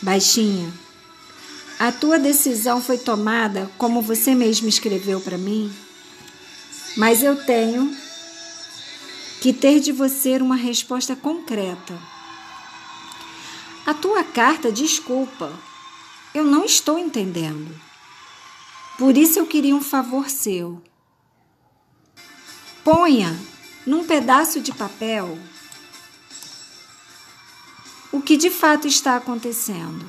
Baixinha, 0.00 0.72
a 1.78 1.92
tua 1.92 2.18
decisão 2.18 2.80
foi 2.80 2.98
tomada 2.98 3.70
como 3.76 4.00
você 4.00 4.34
mesmo 4.34 4.68
escreveu 4.68 5.20
para 5.20 5.36
mim, 5.36 5.70
mas 6.96 7.22
eu 7.22 7.44
tenho 7.44 7.94
que 9.40 9.52
ter 9.52 9.80
de 9.80 9.90
você 9.90 10.36
uma 10.36 10.56
resposta 10.56 11.16
concreta. 11.16 11.98
A 13.86 13.94
tua 13.94 14.22
carta, 14.22 14.70
desculpa, 14.70 15.50
eu 16.34 16.44
não 16.44 16.64
estou 16.64 16.98
entendendo. 16.98 17.74
Por 18.98 19.16
isso 19.16 19.38
eu 19.38 19.46
queria 19.46 19.74
um 19.74 19.80
favor 19.80 20.28
seu. 20.28 20.82
Ponha 22.84 23.34
num 23.86 24.04
pedaço 24.04 24.60
de 24.60 24.72
papel 24.72 25.38
o 28.12 28.20
que 28.20 28.36
de 28.36 28.50
fato 28.50 28.86
está 28.86 29.16
acontecendo. 29.16 30.04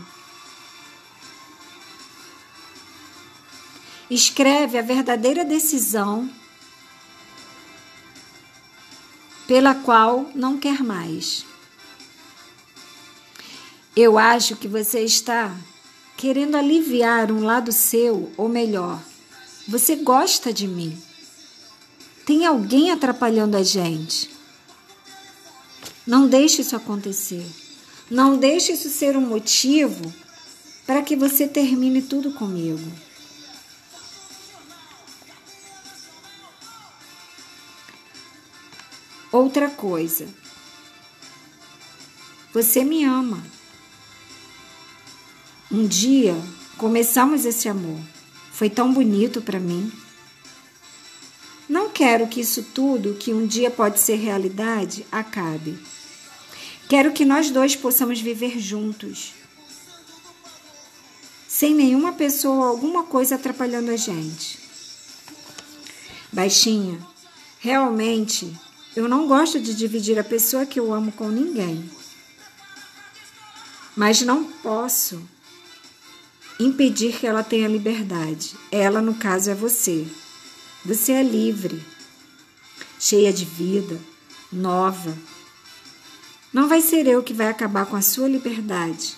Escreve 4.10 4.78
a 4.78 4.82
verdadeira 4.82 5.46
decisão 5.46 6.30
pela 9.52 9.76
qual 9.76 10.32
não 10.34 10.58
quer 10.58 10.82
mais. 10.82 11.46
Eu 13.94 14.18
acho 14.18 14.56
que 14.56 14.66
você 14.66 15.02
está 15.02 15.54
querendo 16.16 16.56
aliviar 16.56 17.30
um 17.30 17.44
lado 17.44 17.70
seu, 17.74 18.32
ou 18.38 18.48
melhor, 18.48 18.98
você 19.68 19.98
gosta 19.98 20.54
de 20.54 20.70
mim. 20.70 20.98
Tem 22.26 22.46
alguém 22.46 22.92
atrapalhando 22.92 23.58
a 23.58 23.62
gente. 23.62 24.30
Não 26.08 26.30
deixe 26.30 26.62
isso 26.62 26.78
acontecer. 26.78 27.46
Não 28.10 28.38
deixe 28.38 28.72
isso 28.72 28.88
ser 28.88 29.18
um 29.18 29.28
motivo 29.28 30.14
para 30.88 31.02
que 31.02 31.14
você 31.14 31.46
termine 31.46 32.02
tudo 32.02 32.32
comigo. 32.32 32.90
Outra 39.32 39.70
coisa. 39.70 40.28
Você 42.54 42.84
me 42.84 43.06
ama. 43.06 43.42
Um 45.72 45.88
dia 45.88 46.36
começamos 46.78 47.46
esse 47.46 47.70
amor. 47.70 48.00
Foi 48.52 48.70
tão 48.70 48.94
bonito 48.94 49.42
para 49.42 49.58
mim. 49.58 49.90
Não 51.70 51.90
quero 51.90 52.28
que 52.28 52.42
isso 52.42 52.62
tudo, 52.76 53.14
que 53.14 53.34
um 53.34 53.48
dia 53.48 53.72
pode 53.72 54.02
ser 54.02 54.16
realidade, 54.16 55.06
acabe. 55.10 55.80
Quero 56.90 57.14
que 57.14 57.24
nós 57.24 57.50
dois 57.50 57.74
possamos 57.74 58.20
viver 58.20 58.60
juntos, 58.60 59.32
sem 61.48 61.74
nenhuma 61.74 62.12
pessoa 62.12 62.56
ou 62.56 62.64
alguma 62.64 63.06
coisa 63.06 63.36
atrapalhando 63.36 63.92
a 63.92 63.96
gente. 63.96 64.60
Baixinha, 66.34 67.00
realmente 67.60 68.54
eu 68.96 69.08
não 69.08 69.28
gosto 69.28 69.60
de 69.60 69.74
dividir 69.74 70.20
a 70.20 70.24
pessoa 70.24 70.66
que 70.66 70.80
eu 70.80 70.94
amo 70.94 71.12
com 71.14 71.30
ninguém. 71.30 71.90
Mas 73.96 74.22
não 74.22 74.44
posso 74.44 75.22
impedir 76.60 77.18
que 77.18 77.26
ela 77.26 77.44
tenha 77.44 77.70
liberdade. 77.70 78.56
Ela, 78.70 79.02
no 79.02 79.16
caso, 79.16 79.50
é 79.50 79.56
você. 79.56 80.06
Você 80.84 81.14
é 81.14 81.24
livre, 81.24 81.82
cheia 83.00 83.32
de 83.32 83.46
vida, 83.46 83.98
nova. 84.52 85.18
Não 86.52 86.68
vai 86.68 86.82
ser 86.82 87.08
eu 87.08 87.24
que 87.24 87.34
vai 87.34 87.48
acabar 87.48 87.86
com 87.86 87.96
a 87.96 88.02
sua 88.02 88.28
liberdade. 88.28 89.16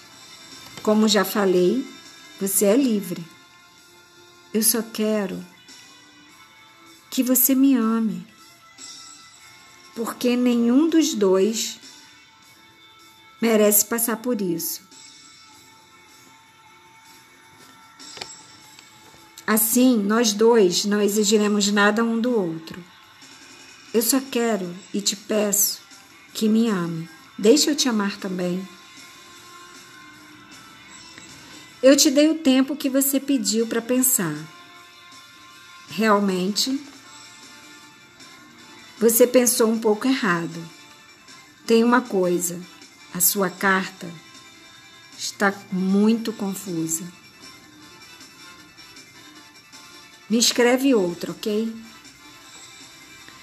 Como 0.84 1.08
já 1.08 1.26
falei, 1.26 1.84
você 2.40 2.66
é 2.66 2.78
livre. 2.78 3.24
Eu 4.54 4.62
só 4.62 4.84
quero 4.84 5.44
que 7.10 7.24
você 7.24 7.56
me 7.56 7.76
ame 7.76 8.33
porque 9.96 10.36
nenhum 10.36 10.90
dos 10.90 11.14
dois 11.14 11.80
merece 13.42 13.86
passar 13.86 14.18
por 14.18 14.42
isso. 14.42 14.82
Assim, 19.46 19.98
nós 19.98 20.34
dois 20.34 20.86
não 20.86 21.02
exigiremos 21.02 21.70
nada 21.70 22.04
um 22.04 22.20
do 22.20 22.32
outro. 22.34 22.84
Eu 23.94 24.02
só 24.02 24.20
quero 24.20 24.74
e 24.94 25.02
te 25.02 25.16
peço 25.16 25.82
que 26.34 26.48
me 26.48 26.70
ame. 26.70 27.08
Deixa 27.38 27.70
eu 27.70 27.76
te 27.76 27.90
amar 27.90 28.18
também. 28.18 28.68
Eu 31.82 31.98
te 31.98 32.10
dei 32.10 32.30
o 32.30 32.36
tempo 32.40 32.76
que 32.78 32.90
você 32.90 33.20
pediu 33.20 33.68
para 33.68 33.82
pensar. 33.82 34.36
Realmente, 35.90 36.82
você 39.04 39.28
pensou 39.28 39.70
um 39.70 39.78
pouco 39.78 40.08
errado. 40.08 40.66
Tem 41.68 41.84
uma 41.84 42.00
coisa: 42.00 42.58
a 43.14 43.20
sua 43.20 43.50
carta 43.50 44.10
está 45.18 45.54
muito 45.74 46.32
confusa. 46.32 47.04
Me 50.30 50.38
escreve 50.38 50.96
outra, 50.96 51.32
ok? 51.32 51.76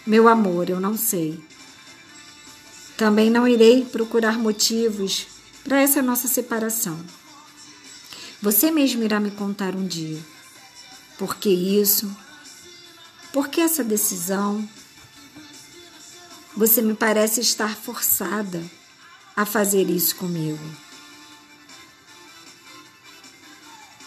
Meu 0.06 0.28
amor, 0.28 0.70
eu 0.70 0.80
não 0.80 0.96
sei. 0.96 1.38
Também 2.96 3.28
não 3.30 3.46
irei 3.46 3.84
procurar 3.84 4.38
motivos 4.38 5.26
para 5.62 5.82
essa 5.82 6.00
nossa 6.00 6.26
separação. 6.26 6.98
Você 8.40 8.70
mesmo 8.70 9.02
irá 9.02 9.20
me 9.20 9.30
contar 9.30 9.76
um 9.76 9.86
dia. 9.86 10.18
Por 11.18 11.36
que 11.36 11.50
isso? 11.50 12.10
Por 13.30 13.48
que 13.48 13.60
essa 13.60 13.84
decisão? 13.84 14.66
Você 16.56 16.82
me 16.82 16.94
parece 16.94 17.40
estar 17.40 17.76
forçada 17.76 18.62
a 19.36 19.46
fazer 19.46 19.88
isso 19.88 20.16
comigo. 20.16 20.58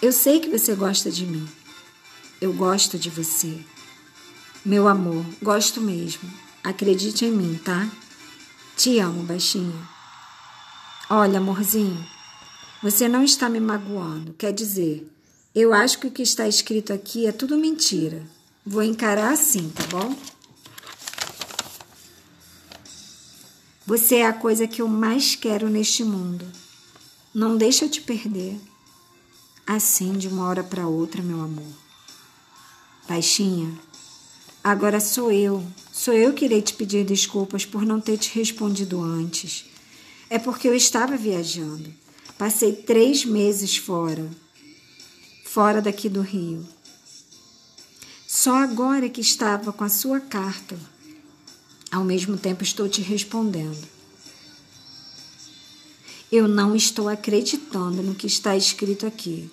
Eu 0.02 0.12
sei 0.12 0.40
que 0.40 0.50
você 0.50 0.76
gosta 0.76 1.10
de 1.10 1.26
mim. 1.26 1.48
Eu 2.42 2.52
gosto 2.54 3.00
de 3.00 3.10
você. 3.10 3.64
Meu 4.66 4.88
amor, 4.88 5.26
gosto 5.42 5.80
mesmo. 5.80 6.30
Acredite 6.64 7.26
em 7.26 7.32
mim, 7.32 7.60
tá? 7.64 7.90
Te 8.76 9.00
amo, 9.00 9.24
baixinho. 9.24 9.88
Olha, 11.10 11.38
amorzinho, 11.38 12.06
você 12.82 13.08
não 13.08 13.24
está 13.24 13.48
me 13.48 13.60
magoando. 13.60 14.34
Quer 14.34 14.52
dizer, 14.52 15.10
eu 15.56 15.74
acho 15.74 16.00
que 16.00 16.08
o 16.08 16.12
que 16.12 16.22
está 16.24 16.48
escrito 16.48 16.92
aqui 16.92 17.26
é 17.26 17.32
tudo 17.32 17.58
mentira. 17.58 18.22
Vou 18.66 18.84
encarar 18.84 19.32
assim, 19.32 19.70
tá 19.70 19.84
bom? 19.88 20.16
Você 23.86 24.16
é 24.16 24.26
a 24.26 24.32
coisa 24.32 24.66
que 24.66 24.82
eu 24.82 24.88
mais 24.88 25.36
quero 25.36 25.70
neste 25.70 26.06
mundo. 26.06 26.46
Não 27.34 27.58
deixa 27.58 27.84
eu 27.84 27.90
te 27.90 28.00
perder. 28.00 28.58
Assim, 29.68 30.14
de 30.14 30.30
uma 30.30 30.46
hora 30.48 30.64
para 30.64 30.88
outra, 30.88 31.22
meu 31.22 31.42
amor. 31.42 31.68
Baixinha, 33.10 33.78
agora 34.64 35.02
sou 35.02 35.34
eu. 35.34 35.62
Sou 35.92 36.14
eu 36.14 36.34
que 36.34 36.46
irei 36.46 36.62
te 36.62 36.74
pedir 36.74 37.06
desculpas 37.06 37.66
por 37.66 37.86
não 37.86 38.00
ter 38.00 38.18
te 38.18 38.34
respondido 38.34 39.02
antes. 39.02 39.66
É 40.30 40.40
porque 40.40 40.70
eu 40.70 40.74
estava 40.74 41.18
viajando. 41.18 41.94
Passei 42.38 42.72
três 42.72 43.26
meses 43.26 43.76
fora, 43.76 44.30
fora 45.44 45.82
daqui 45.82 46.08
do 46.08 46.22
Rio. 46.22 46.66
Só 48.26 48.56
agora 48.56 49.10
que 49.10 49.22
estava 49.22 49.74
com 49.74 49.84
a 49.84 49.90
sua 49.90 50.22
carta 50.22 50.80
ao 51.94 52.04
mesmo 52.04 52.38
tempo, 52.38 52.64
estou 52.64 52.90
te 52.90 53.02
respondendo. 53.02 53.88
Eu 56.32 56.48
não 56.48 56.76
estou 56.76 57.08
acreditando 57.08 58.02
no 58.02 58.16
que 58.16 58.26
está 58.26 58.58
escrito 58.58 59.06
aqui. 59.06 59.50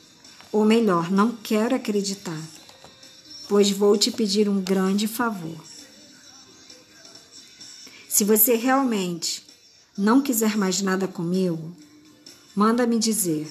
Ou 0.50 0.64
melhor, 0.64 1.10
não 1.10 1.32
quero 1.32 1.76
acreditar, 1.76 2.40
pois 3.46 3.70
vou 3.70 3.96
te 3.96 4.10
pedir 4.10 4.48
um 4.48 4.60
grande 4.60 5.06
favor. 5.06 5.60
Se 8.08 8.24
você 8.24 8.56
realmente 8.56 9.44
não 9.96 10.22
quiser 10.22 10.56
mais 10.56 10.80
nada 10.80 11.06
comigo, 11.06 11.76
manda 12.56 12.86
me 12.86 12.98
dizer. 12.98 13.46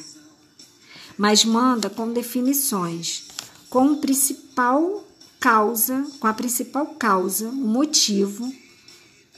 Mas 1.16 1.46
manda 1.46 1.90
com 1.90 2.12
definições, 2.12 3.26
com 3.70 3.92
o 3.92 3.98
principal 3.98 5.06
causa, 5.40 6.06
com 6.20 6.28
a 6.28 6.34
principal 6.34 6.88
causa, 6.88 7.48
o 7.48 7.54
motivo 7.54 8.52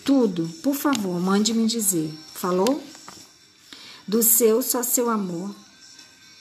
tudo, 0.04 0.48
por 0.62 0.76
favor, 0.76 1.20
mande 1.20 1.54
me 1.54 1.68
dizer. 1.68 2.14
Falou? 2.34 2.84
Do 4.08 4.22
seu, 4.24 4.62
só 4.62 4.84
seu 4.84 5.10
amor. 5.10 5.54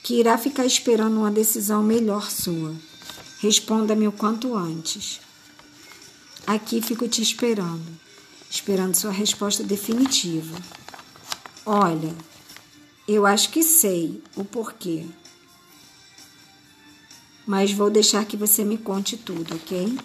que 0.03 0.15
irá 0.15 0.39
ficar 0.39 0.65
esperando 0.65 1.19
uma 1.19 1.31
decisão 1.31 1.83
melhor 1.83 2.31
sua. 2.31 2.75
Responda-me 3.39 4.09
o 4.09 4.13
quanto 4.13 4.57
antes. 4.57 5.21
Aqui 6.47 6.81
fico 6.81 7.07
te 7.07 7.23
esperando, 7.23 7.87
esperando 8.51 8.95
sua 8.95 9.11
resposta 9.11 9.63
definitiva. 9.63 10.57
Olha, 11.65 12.15
eu 13.07 13.27
acho 13.27 13.51
que 13.51 13.63
sei 13.63 14.23
o 14.35 14.45
porquê. 14.45 15.07
Mas 17.47 17.73
vou 17.73 17.91
deixar 17.91 18.25
que 18.25 18.37
você 18.37 18.65
me 18.65 18.79
conte 18.79 19.17
tudo, 19.17 19.55
ok? 19.55 19.99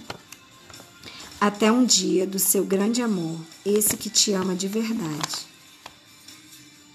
Até 1.46 1.72
um 1.72 1.86
dia 1.86 2.26
do 2.26 2.40
seu 2.40 2.66
grande 2.66 3.04
amor, 3.04 3.40
esse 3.64 3.96
que 3.96 4.10
te 4.10 4.32
ama 4.32 4.56
de 4.56 4.68
verdade. 4.68 5.46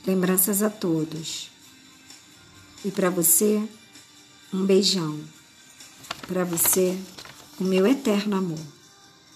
Lembranças 0.04 0.60
a 0.60 0.68
todos. 0.68 1.48
E 2.84 2.90
para 2.90 3.08
você, 3.10 3.62
um 4.52 4.66
beijão. 4.66 5.20
Para 6.26 6.42
você, 6.42 6.98
o 7.60 7.62
meu 7.62 7.86
eterno 7.86 8.34
amor. 8.34 8.66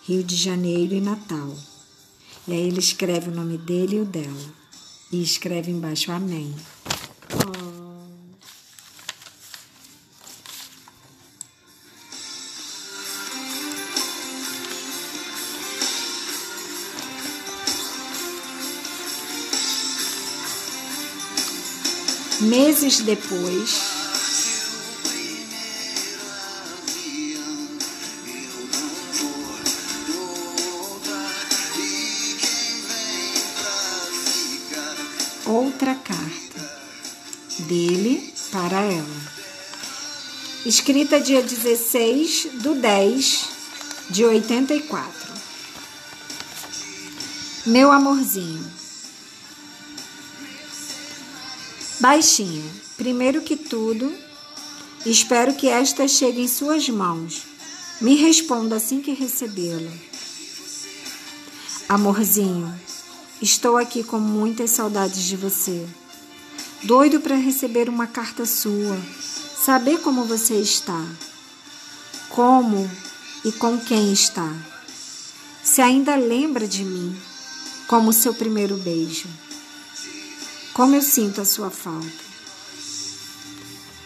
Rio 0.03 0.25
de 0.25 0.35
Janeiro 0.35 0.97
e 0.97 1.01
Natal. 1.01 1.57
E 2.49 2.53
aí 2.53 2.67
ele 2.67 2.81
escreve 2.81 3.29
o 3.31 3.35
nome 3.35 3.57
dele 3.57 3.99
e 3.99 4.01
o 4.01 4.05
dela. 4.05 4.53
E 5.13 5.23
escreve 5.23 5.71
embaixo 5.71 6.11
Amém. 6.11 6.53
Meses 22.45 23.01
depois, 23.01 23.81
outra 35.47 35.95
carta 35.95 36.31
dele 37.61 38.35
para 38.53 38.79
ela. 38.83 39.07
Escrita 40.67 41.19
dia 41.19 41.43
16 41.43 42.49
do 42.63 42.75
10 42.75 43.49
de 44.11 44.23
84. 44.23 45.33
Meu 47.65 47.91
amorzinho. 47.91 48.84
Baixinha, 52.05 52.63
primeiro 52.99 53.41
que 53.41 53.57
tudo, 53.57 54.15
espero 55.07 55.55
que 55.55 55.69
esta 55.69 56.07
chegue 56.07 56.43
em 56.43 56.47
suas 56.47 56.87
mãos. 56.91 57.45
Me 57.99 58.15
responda 58.15 58.77
assim 58.77 59.01
que 59.01 59.15
recebê-la. 59.15 59.91
Amorzinho, 61.89 62.71
Estou 63.41 63.79
aqui 63.79 64.05
com 64.05 64.19
muitas 64.19 64.73
saudades 64.73 65.23
de 65.23 65.35
você. 65.35 65.89
Doido 66.83 67.21
para 67.21 67.37
receber 67.37 67.89
uma 67.89 68.07
carta 68.07 68.45
sua, 68.45 69.01
saber 69.65 70.03
como 70.03 70.27
você 70.27 70.57
está, 70.57 71.03
como 72.29 72.87
e 73.47 73.51
com 73.51 73.81
quem 73.81 74.13
está. 74.13 74.55
Se 75.63 75.81
ainda 75.81 76.17
lembra 76.17 76.69
de 76.69 76.85
mim, 76.85 77.17
como 77.89 78.13
seu 78.13 78.35
primeiro 78.35 78.77
beijo. 78.77 79.27
Como 80.75 80.95
eu 80.95 81.03
sinto 81.03 81.41
a 81.41 81.45
sua 81.45 81.71
falta. 81.71 82.25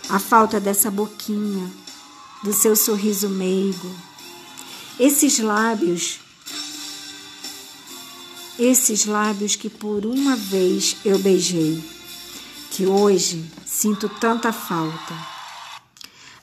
A 0.08 0.18
falta 0.18 0.60
dessa 0.60 0.90
boquinha, 0.90 1.70
do 2.44 2.52
seu 2.52 2.76
sorriso 2.76 3.28
meigo, 3.28 3.94
esses 5.00 5.38
lábios 5.40 6.20
esses 8.58 9.04
lábios 9.06 9.54
que 9.54 9.70
por 9.70 10.04
uma 10.04 10.34
vez 10.34 10.96
eu 11.04 11.18
beijei, 11.20 11.82
que 12.72 12.86
hoje 12.86 13.48
sinto 13.64 14.08
tanta 14.08 14.52
falta. 14.52 15.14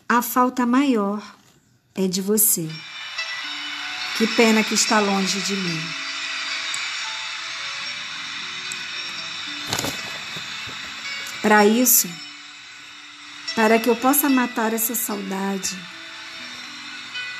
A 0.07 0.21
falta 0.21 0.65
maior 0.65 1.21
é 1.93 2.07
de 2.07 2.21
você. 2.21 2.69
Que 4.17 4.27
pena 4.27 4.63
que 4.63 4.75
está 4.75 4.99
longe 5.01 5.41
de 5.41 5.55
mim. 5.55 6.04
Para 11.45 11.63
isso, 11.63 12.09
para 13.55 13.77
que 13.77 13.87
eu 13.87 13.95
possa 13.95 14.27
matar 14.27 14.73
essa 14.73 14.95
saudade 14.95 15.77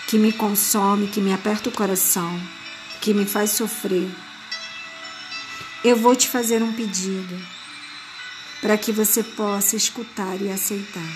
que 0.07 0.19
me 0.19 0.31
consome, 0.31 1.07
que 1.07 1.19
me 1.19 1.33
aperta 1.33 1.69
o 1.69 1.71
coração, 1.71 2.39
que 3.01 3.15
me 3.15 3.25
faz 3.25 3.49
sofrer 3.49 4.07
eu 5.85 5.95
vou 5.95 6.15
te 6.15 6.27
fazer 6.27 6.63
um 6.63 6.73
pedido 6.73 7.39
para 8.59 8.75
que 8.75 8.91
você 8.91 9.21
possa 9.21 9.75
escutar 9.75 10.41
e 10.41 10.49
aceitar. 10.49 11.07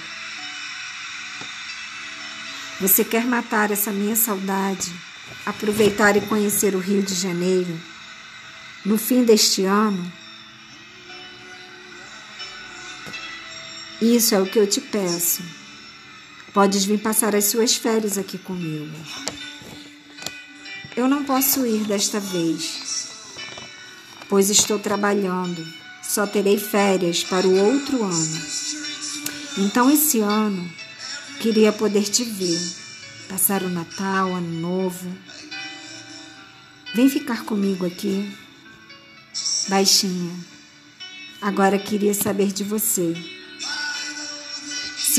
Você 2.80 3.04
quer 3.04 3.26
matar 3.26 3.72
essa 3.72 3.92
minha 3.92 4.16
saudade, 4.16 4.94
aproveitar 5.44 6.16
e 6.16 6.22
conhecer 6.22 6.76
o 6.76 6.80
Rio 6.80 7.02
de 7.02 7.16
Janeiro 7.16 7.82
no 8.86 8.96
fim 8.96 9.24
deste 9.24 9.66
ano? 9.66 10.19
Isso 14.02 14.36
é 14.36 14.42
o 14.42 14.46
que 14.46 14.60
eu 14.60 14.68
te 14.68 14.82
peço. 14.82 15.44
Podes 16.54 16.86
vir 16.86 17.00
passar 17.00 17.36
as 17.36 17.46
suas 17.46 17.76
férias 17.76 18.18
aqui 18.18 18.38
comigo. 18.38 18.96
Eu 20.96 21.08
não 21.08 21.24
posso 21.24 21.66
ir 21.66 21.86
desta 21.86 22.20
vez 22.20 22.90
pois 24.30 24.50
estou 24.50 24.80
trabalhando. 24.80 25.66
Só 26.04 26.26
terei 26.26 26.58
férias 26.58 27.24
para 27.24 27.48
o 27.48 27.56
outro 27.58 28.04
ano. 28.04 28.42
Então, 29.58 29.90
esse 29.92 30.20
ano, 30.22 30.70
queria 31.42 31.74
poder 31.74 32.04
te 32.04 32.24
ver, 32.24 32.60
passar 33.28 33.64
o 33.64 33.70
Natal, 33.70 34.34
Ano 34.34 34.62
Novo. 34.62 35.12
Vem 36.96 37.10
ficar 37.10 37.44
comigo 37.44 37.86
aqui, 37.86 38.32
baixinha. 39.68 40.34
Agora 41.42 41.78
queria 41.78 42.14
saber 42.14 42.52
de 42.52 42.64
você. 42.64 43.39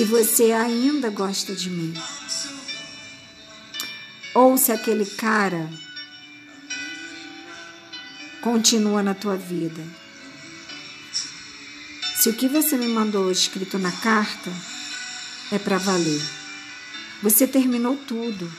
Se 0.01 0.07
você 0.07 0.53
ainda 0.53 1.11
gosta 1.11 1.55
de 1.55 1.69
mim. 1.69 1.93
Ou 4.35 4.57
se 4.57 4.73
aquele 4.73 5.05
cara 5.05 5.69
continua 8.41 9.03
na 9.03 9.13
tua 9.13 9.37
vida. 9.37 9.87
Se 12.17 12.31
o 12.31 12.33
que 12.33 12.49
você 12.49 12.79
me 12.79 12.89
mandou 12.89 13.31
escrito 13.31 13.79
na 13.79 13.93
carta 13.93 14.51
é 15.53 15.59
para 15.59 15.77
valer, 15.77 16.23
você 17.23 17.47
terminou 17.47 17.95
tudo. 17.95 18.51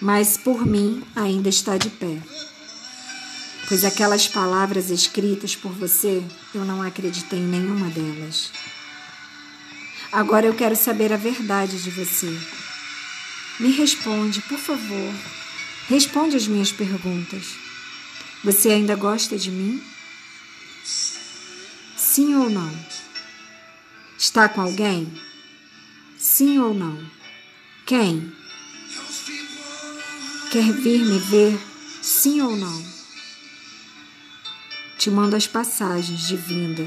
Mas 0.00 0.36
por 0.36 0.64
mim 0.64 1.02
ainda 1.16 1.48
está 1.48 1.76
de 1.76 1.90
pé. 1.90 2.22
Pois 3.68 3.84
aquelas 3.84 4.26
palavras 4.26 4.88
escritas 4.88 5.54
por 5.54 5.70
você, 5.72 6.24
eu 6.54 6.64
não 6.64 6.80
acreditei 6.80 7.38
em 7.38 7.46
nenhuma 7.46 7.90
delas. 7.90 8.50
Agora 10.10 10.46
eu 10.46 10.54
quero 10.54 10.74
saber 10.74 11.12
a 11.12 11.18
verdade 11.18 11.82
de 11.82 11.90
você. 11.90 12.34
Me 13.60 13.70
responde, 13.70 14.40
por 14.40 14.58
favor. 14.58 15.14
Responde 15.86 16.34
as 16.34 16.48
minhas 16.48 16.72
perguntas. 16.72 17.44
Você 18.42 18.70
ainda 18.70 18.96
gosta 18.96 19.36
de 19.36 19.50
mim? 19.50 19.82
Sim 21.94 22.36
ou 22.36 22.48
não? 22.48 22.74
Está 24.16 24.48
com 24.48 24.62
alguém? 24.62 25.12
Sim 26.16 26.58
ou 26.58 26.72
não? 26.72 26.98
Quem? 27.84 28.32
Quer 30.50 30.72
vir 30.72 31.04
me 31.04 31.18
ver? 31.18 31.60
Sim 32.00 32.40
ou 32.40 32.56
não? 32.56 32.97
Te 34.98 35.10
mando 35.10 35.36
as 35.36 35.46
passagens 35.46 36.26
de 36.26 36.36
vinda. 36.36 36.82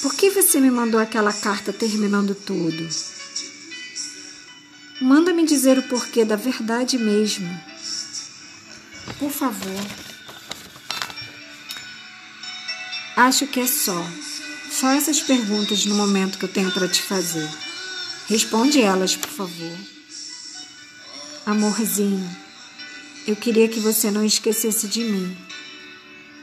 Por 0.00 0.14
que 0.14 0.30
você 0.30 0.58
me 0.58 0.70
mandou 0.70 0.98
aquela 0.98 1.32
carta 1.32 1.74
terminando 1.74 2.34
tudo? 2.34 2.88
Manda-me 4.98 5.44
dizer 5.44 5.78
o 5.78 5.82
porquê 5.82 6.24
da 6.24 6.36
verdade 6.36 6.96
mesmo. 6.96 7.48
Por 9.18 9.30
favor. 9.30 9.84
Acho 13.14 13.46
que 13.46 13.60
é 13.60 13.66
só. 13.66 14.02
Só 14.70 14.88
essas 14.88 15.20
perguntas 15.20 15.84
no 15.84 15.94
momento 15.94 16.38
que 16.38 16.46
eu 16.46 16.52
tenho 16.52 16.72
para 16.72 16.88
te 16.88 17.02
fazer. 17.02 17.48
Responde 18.26 18.80
elas, 18.80 19.14
por 19.14 19.28
favor. 19.28 19.76
Amorzinho, 21.44 22.41
eu 23.26 23.36
queria 23.36 23.68
que 23.68 23.80
você 23.80 24.10
não 24.10 24.24
esquecesse 24.24 24.88
de 24.88 25.04
mim. 25.04 25.36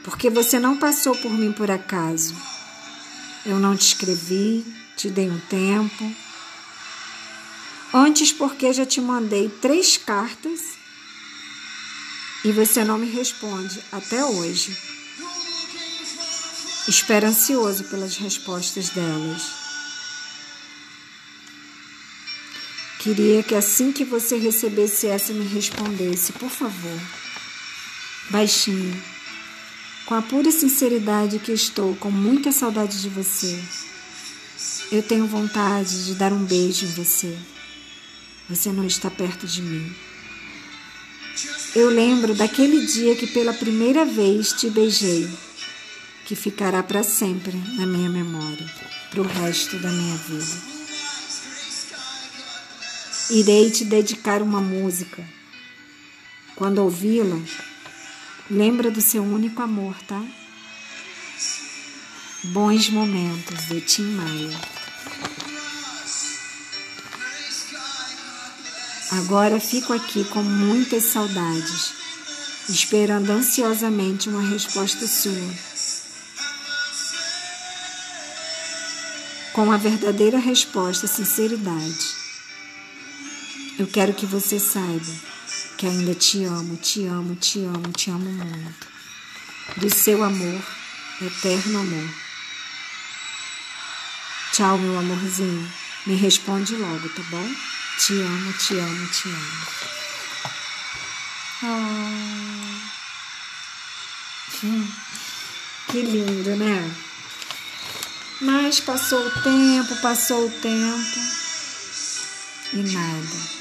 porque 0.02 0.30
você 0.30 0.58
não 0.58 0.78
passou 0.78 1.14
por 1.14 1.30
mim 1.30 1.52
por 1.52 1.70
acaso. 1.70 2.34
Eu 3.44 3.58
não 3.58 3.76
te 3.76 3.82
escrevi, 3.82 4.64
te 4.96 5.10
dei 5.10 5.28
um 5.30 5.38
tempo. 5.40 6.14
Antes, 7.92 8.32
porque 8.32 8.72
já 8.72 8.86
te 8.86 9.00
mandei 9.00 9.48
três 9.48 9.98
cartas 9.98 10.60
e 12.44 12.50
você 12.50 12.82
não 12.82 12.96
me 12.96 13.10
responde 13.10 13.78
até 13.92 14.24
hoje. 14.24 14.74
Espero 16.88 17.26
ansioso 17.26 17.84
pelas 17.84 18.16
respostas 18.16 18.88
delas. 18.88 19.59
Queria 23.00 23.42
que 23.42 23.54
assim 23.54 23.92
que 23.92 24.04
você 24.04 24.36
recebesse 24.36 25.06
essa 25.06 25.32
me 25.32 25.46
respondesse, 25.46 26.32
por 26.32 26.50
favor. 26.50 27.00
Baixinho, 28.28 28.94
com 30.04 30.14
a 30.14 30.20
pura 30.20 30.50
sinceridade 30.50 31.38
que 31.38 31.50
estou 31.50 31.96
com 31.96 32.10
muita 32.10 32.52
saudade 32.52 33.00
de 33.00 33.08
você. 33.08 33.58
Eu 34.92 35.02
tenho 35.02 35.26
vontade 35.26 36.04
de 36.04 36.14
dar 36.14 36.30
um 36.30 36.44
beijo 36.44 36.84
em 36.84 36.90
você. 36.90 37.34
Você 38.50 38.70
não 38.70 38.84
está 38.84 39.10
perto 39.10 39.46
de 39.46 39.62
mim. 39.62 39.90
Eu 41.74 41.88
lembro 41.88 42.34
daquele 42.34 42.84
dia 42.84 43.16
que 43.16 43.28
pela 43.28 43.54
primeira 43.54 44.04
vez 44.04 44.52
te 44.52 44.68
beijei, 44.68 45.26
que 46.26 46.36
ficará 46.36 46.82
para 46.82 47.02
sempre 47.02 47.56
na 47.78 47.86
minha 47.86 48.10
memória, 48.10 48.70
para 49.10 49.22
o 49.22 49.26
resto 49.26 49.78
da 49.78 49.90
minha 49.90 50.16
vida. 50.16 50.79
Irei 53.30 53.70
te 53.70 53.84
dedicar 53.84 54.42
uma 54.42 54.60
música. 54.60 55.24
Quando 56.56 56.78
ouvi-la, 56.78 57.40
lembra 58.50 58.90
do 58.90 59.00
seu 59.00 59.22
único 59.22 59.62
amor, 59.62 59.94
tá? 60.02 60.20
Bons 62.42 62.90
momentos 62.90 63.68
de 63.68 63.80
Tim 63.82 64.02
Maia. 64.02 64.60
Agora 69.12 69.60
fico 69.60 69.92
aqui 69.92 70.24
com 70.24 70.42
muitas 70.42 71.04
saudades, 71.04 71.92
esperando 72.68 73.30
ansiosamente 73.30 74.28
uma 74.28 74.42
resposta 74.42 75.06
sua. 75.06 75.54
Com 79.52 79.70
a 79.70 79.76
verdadeira 79.76 80.38
resposta, 80.38 81.06
sinceridade. 81.06 82.19
Eu 83.80 83.86
quero 83.86 84.12
que 84.12 84.26
você 84.26 84.60
saiba 84.60 85.10
que 85.78 85.86
ainda 85.86 86.14
te 86.14 86.44
amo, 86.44 86.76
te 86.76 87.06
amo, 87.06 87.34
te 87.34 87.64
amo, 87.64 87.90
te 87.92 88.10
amo 88.10 88.30
muito. 88.30 88.86
Do 89.78 89.88
seu 89.88 90.22
amor, 90.22 90.62
eterno 91.22 91.78
amor. 91.80 92.14
Tchau, 94.52 94.76
meu 94.76 94.98
amorzinho. 94.98 95.72
Me 96.04 96.14
responde 96.14 96.76
logo, 96.76 97.08
tá 97.08 97.22
bom? 97.30 97.54
Te 97.98 98.20
amo, 98.20 98.52
te 98.52 98.78
amo, 98.78 99.08
te 99.08 99.28
amo. 99.30 99.66
Oh. 104.60 104.90
Que 105.90 106.02
lindo, 106.02 106.54
né? 106.56 106.94
Mas 108.42 108.78
passou 108.80 109.26
o 109.26 109.30
tempo, 109.42 109.96
passou 110.02 110.48
o 110.48 110.50
tempo 110.50 111.18
e 112.74 112.82
nada. 112.92 113.59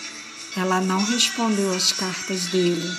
Ela 0.57 0.81
não 0.81 1.05
respondeu 1.05 1.71
às 1.73 1.93
cartas 1.93 2.47
dele. 2.47 2.91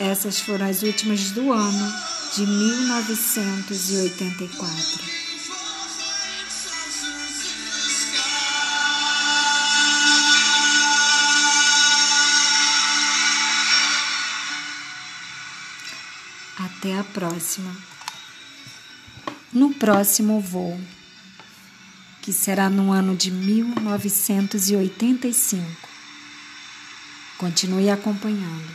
Essas 0.00 0.40
foram 0.40 0.66
as 0.66 0.82
últimas 0.82 1.30
do 1.30 1.52
ano 1.52 1.92
de 2.34 2.44
1984. 2.46 5.18
Até 16.58 16.98
a 16.98 17.04
próxima. 17.04 17.70
No 19.52 19.72
próximo 19.74 20.40
voo, 20.40 20.80
que 22.20 22.32
será 22.32 22.68
no 22.68 22.90
ano 22.92 23.14
de 23.16 23.30
1985. 23.30 25.87
Continue 27.38 27.88
acompanhando. 27.88 28.68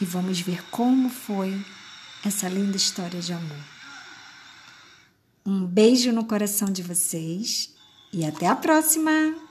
E 0.00 0.04
vamos 0.04 0.40
ver 0.40 0.64
como 0.70 1.08
foi 1.10 1.64
essa 2.24 2.48
linda 2.48 2.76
história 2.76 3.20
de 3.20 3.32
amor. 3.32 3.64
Um 5.44 5.66
beijo 5.66 6.10
no 6.10 6.24
coração 6.24 6.72
de 6.72 6.82
vocês 6.82 7.74
e 8.12 8.24
até 8.24 8.46
a 8.46 8.56
próxima! 8.56 9.43